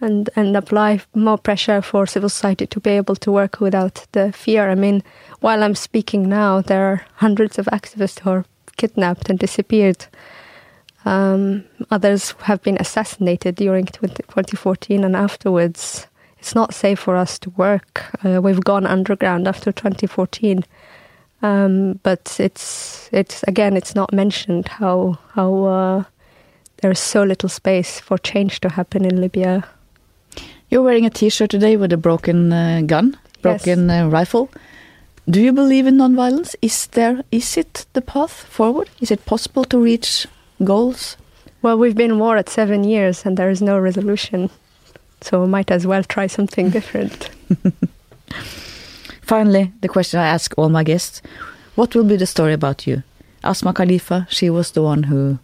and, 0.01 0.27
and 0.35 0.57
apply 0.57 1.01
more 1.13 1.37
pressure 1.37 1.81
for 1.83 2.07
civil 2.07 2.29
society 2.29 2.65
to 2.65 2.79
be 2.79 2.89
able 2.89 3.15
to 3.17 3.31
work 3.31 3.59
without 3.59 4.07
the 4.13 4.31
fear. 4.31 4.69
I 4.69 4.75
mean, 4.75 5.03
while 5.39 5.63
I'm 5.63 5.75
speaking 5.75 6.27
now, 6.27 6.61
there 6.61 6.83
are 6.83 7.05
hundreds 7.17 7.59
of 7.59 7.67
activists 7.67 8.19
who 8.19 8.31
are 8.31 8.45
kidnapped 8.77 9.29
and 9.29 9.37
disappeared. 9.37 10.07
Um, 11.05 11.65
others 11.91 12.31
have 12.41 12.63
been 12.63 12.77
assassinated 12.79 13.55
during 13.55 13.85
20, 13.85 14.15
2014 14.23 15.03
and 15.03 15.15
afterwards. 15.15 16.07
It's 16.39 16.55
not 16.55 16.73
safe 16.73 16.99
for 16.99 17.15
us 17.15 17.37
to 17.39 17.51
work. 17.51 18.03
Uh, 18.25 18.41
we've 18.41 18.63
gone 18.63 18.87
underground 18.87 19.47
after 19.47 19.71
2014. 19.71 20.65
Um, 21.43 21.99
but 22.03 22.37
it's 22.39 23.09
it's 23.11 23.41
again 23.47 23.75
it's 23.75 23.95
not 23.95 24.13
mentioned 24.13 24.67
how 24.67 25.17
how 25.33 25.63
uh, 25.63 26.03
there 26.81 26.91
is 26.91 26.99
so 26.99 27.23
little 27.23 27.49
space 27.49 27.99
for 27.99 28.17
change 28.17 28.59
to 28.61 28.69
happen 28.69 29.05
in 29.05 29.21
Libya. 29.21 29.63
You're 30.69 30.81
wearing 30.81 31.05
a 31.05 31.09
T-shirt 31.09 31.49
today 31.49 31.77
with 31.77 31.93
a 31.93 31.97
broken 31.97 32.51
uh, 32.51 32.81
gun, 32.85 33.17
broken 33.41 33.87
yes. 33.87 34.03
uh, 34.03 34.09
rifle. 34.09 34.49
Do 35.29 35.39
you 35.39 35.53
believe 35.53 35.85
in 35.85 35.97
nonviolence? 35.97 36.55
Is 36.61 36.87
there 36.87 37.23
is 37.31 37.55
it 37.57 37.85
the 37.93 38.01
path 38.01 38.31
forward? 38.31 38.89
Is 38.99 39.11
it 39.11 39.25
possible 39.25 39.63
to 39.65 39.77
reach 39.77 40.25
goals? 40.63 41.17
Well, 41.61 41.77
we've 41.77 41.95
been 41.95 42.11
in 42.11 42.19
war 42.19 42.37
at 42.37 42.49
seven 42.49 42.83
years 42.83 43.25
and 43.25 43.37
there 43.37 43.51
is 43.51 43.61
no 43.61 43.77
resolution, 43.77 44.49
so 45.21 45.41
we 45.41 45.47
might 45.47 45.69
as 45.69 45.85
well 45.85 46.03
try 46.03 46.25
something 46.25 46.69
different. 46.77 47.29
Finally, 49.21 49.71
the 49.81 49.87
question 49.87 50.19
I 50.19 50.27
ask 50.27 50.53
all 50.57 50.69
my 50.69 50.83
guests: 50.83 51.21
What 51.75 51.93
will 51.93 52.05
be 52.05 52.17
the 52.17 52.25
story 52.25 52.53
about 52.53 52.87
you? 52.87 53.03
Asma 53.43 53.73
Khalifa, 53.73 54.27
she 54.29 54.49
was 54.49 54.71
the 54.71 54.81
one 54.81 55.03
who 55.03 55.37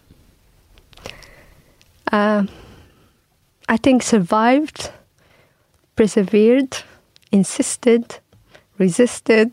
uh, 2.12 2.44
I 3.70 3.78
think 3.78 4.04
survived, 4.04 4.92
persevered, 5.96 6.78
insisted, 7.32 8.20
resisted, 8.78 9.52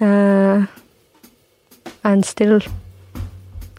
uh, 0.00 0.66
and 2.04 2.24
still 2.24 2.60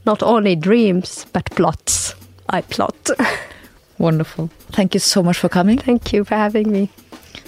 not 0.05 0.21
only 0.23 0.55
dreams 0.55 1.25
but 1.33 1.49
plots. 1.51 2.15
I 2.49 2.61
plot. 2.61 3.09
Wonderful. 3.97 4.49
Thank 4.71 4.93
you 4.93 4.99
so 4.99 5.23
much 5.23 5.37
for 5.37 5.49
coming. 5.49 5.77
Thank 5.77 6.13
you 6.13 6.23
for 6.23 6.35
having 6.35 6.71
me. 6.71 6.89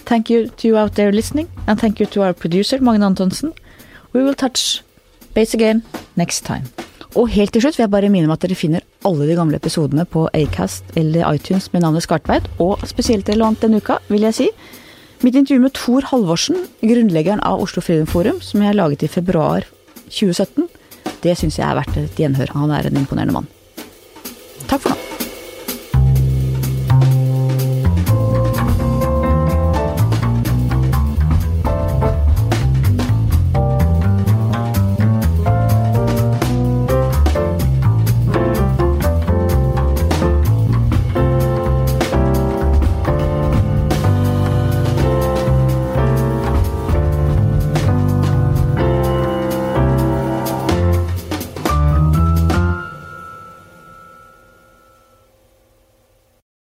Thank 0.05 0.29
you 0.29 0.47
to 0.47 0.67
you 0.67 0.77
out 0.77 0.95
there 0.95 1.11
listening, 1.11 1.49
and 1.67 1.79
thank 1.79 1.99
you 1.99 2.05
to 2.05 2.23
our 2.23 2.33
producer, 2.33 2.77
Magne 2.79 3.03
Antonsen. 3.03 3.53
We 4.13 4.23
will 4.23 4.36
touch 4.36 4.83
base 5.33 5.53
again 5.53 5.83
next 6.15 6.45
time. 6.45 6.63
Og 7.15 7.29
helt 7.29 7.53
til 7.53 7.61
slutt 7.61 7.77
vil 7.77 7.83
jeg 7.83 7.91
bare 7.91 8.09
minne 8.09 8.27
om 8.27 8.36
at 8.36 8.41
dere 8.43 8.55
finner 8.55 8.83
alle 9.06 9.28
de 9.30 9.38
gamle 9.38 9.60
episodene 9.60 10.06
på 10.10 10.26
Acast 10.34 10.97
eller 10.99 11.28
iTunes 11.36 11.70
med 11.74 11.86
navnet 11.86 12.06
Skartveit, 12.06 12.47
og 12.60 12.84
spesielt 12.89 13.30
relevant 13.30 13.62
denne 13.64 13.82
uka, 13.84 13.99
vil 14.10 14.26
jeg 14.28 14.38
si. 14.39 14.49
Mitt 15.24 15.38
intervju 15.38 15.62
med 15.64 15.76
Thor 15.78 16.08
Halvorsen, 16.12 16.66
grunnleggeren 16.84 17.43
av 17.45 17.64
Oslo 17.64 17.84
Freedom 17.86 18.10
Forum, 18.10 18.41
som 18.43 18.66
jeg 18.66 18.78
laget 18.78 19.06
i 19.08 19.12
februar 19.12 19.68
2017, 20.10 20.68
det 21.24 21.38
syns 21.39 21.60
jeg 21.62 21.68
er 21.68 21.80
verdt 21.80 21.99
et 22.01 22.22
gjenhør. 22.22 22.53
Han 22.58 22.74
er 22.76 22.89
en 22.89 23.01
imponerende 23.01 23.39
mann. 23.39 23.51
Takk 24.68 24.82
for 24.82 24.93
nå. 24.93 25.14